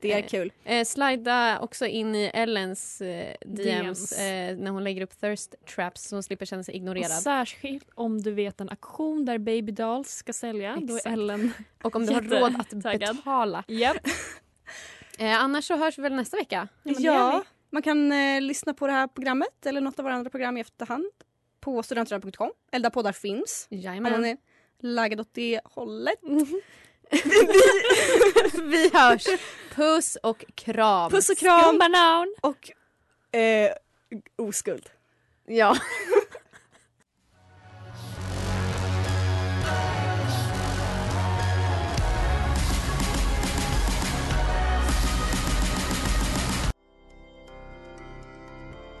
Det 0.00 0.12
är 0.12 0.18
Eh, 0.18 0.26
kul. 0.26 0.52
Eh, 0.64 0.84
slida 0.84 1.58
också 1.60 1.86
in 1.86 2.14
i 2.14 2.30
Ellens 2.34 3.00
eh, 3.00 3.34
DMs, 3.46 4.10
DMs. 4.10 4.12
Eh, 4.12 4.56
när 4.56 4.70
hon 4.70 4.84
lägger 4.84 5.02
upp 5.02 5.20
thirst 5.20 5.54
traps 5.74 6.02
så 6.08 6.16
hon 6.16 6.22
slipper 6.22 6.46
känna 6.46 6.62
sig 6.62 6.72
Och 6.72 6.76
ignorerad. 6.76 7.10
särskilt 7.10 7.88
om 7.94 8.22
du 8.22 8.32
vet 8.32 8.60
en 8.60 8.68
auktion 8.68 9.24
där 9.24 9.38
baby 9.38 9.72
dolls 9.72 10.08
ska 10.10 10.32
sälja. 10.32 10.76
Då 10.82 10.92
är 10.94 10.96
Exakt. 10.96 11.12
Ellen... 11.12 11.52
Och 11.82 11.96
om 11.96 12.06
du 12.06 12.12
har 12.14 12.20
råd 12.22 12.54
att 12.60 12.98
betala. 13.14 13.64
Yep. 13.68 13.96
Eh, 15.18 15.42
annars 15.42 15.64
så 15.66 15.76
hörs 15.76 15.98
vi 15.98 16.02
väl 16.02 16.14
nästa 16.14 16.36
vecka. 16.36 16.68
men 16.82 16.94
det 16.94 17.02
gör 17.02 17.14
Ja, 17.14 17.44
man 17.70 17.82
kan 17.82 18.12
eh, 18.12 18.40
lyssna 18.40 18.74
på 18.74 18.86
det 18.86 18.92
här 18.92 19.06
programmet 19.06 19.66
eller 19.66 19.80
något 19.80 19.98
av 19.98 20.02
våra 20.02 20.14
andra 20.14 20.30
program 20.30 20.56
i 20.56 20.60
efterhand 20.60 21.06
på 21.60 21.82
studentradion.com 21.82 22.50
eller 22.72 22.82
där 22.82 22.90
poddar 22.90 23.12
finns. 23.12 23.68
Om 23.70 23.76
man 23.76 23.82
Jajamän. 23.84 24.24
är 24.24 24.36
laggad 24.80 25.20
åt 25.20 25.34
det 25.34 25.60
hållet. 25.64 26.18
vi 28.62 28.90
hörs. 28.94 29.26
Puss 29.74 30.16
och 30.22 30.44
kram. 30.54 31.10
Puss 31.10 31.30
och 31.30 31.36
kram 31.36 31.60
Skumbanan! 31.60 32.34
och 32.40 32.70
eh, 33.38 33.72
oskuld. 34.36 34.90
Ja. 35.46 35.76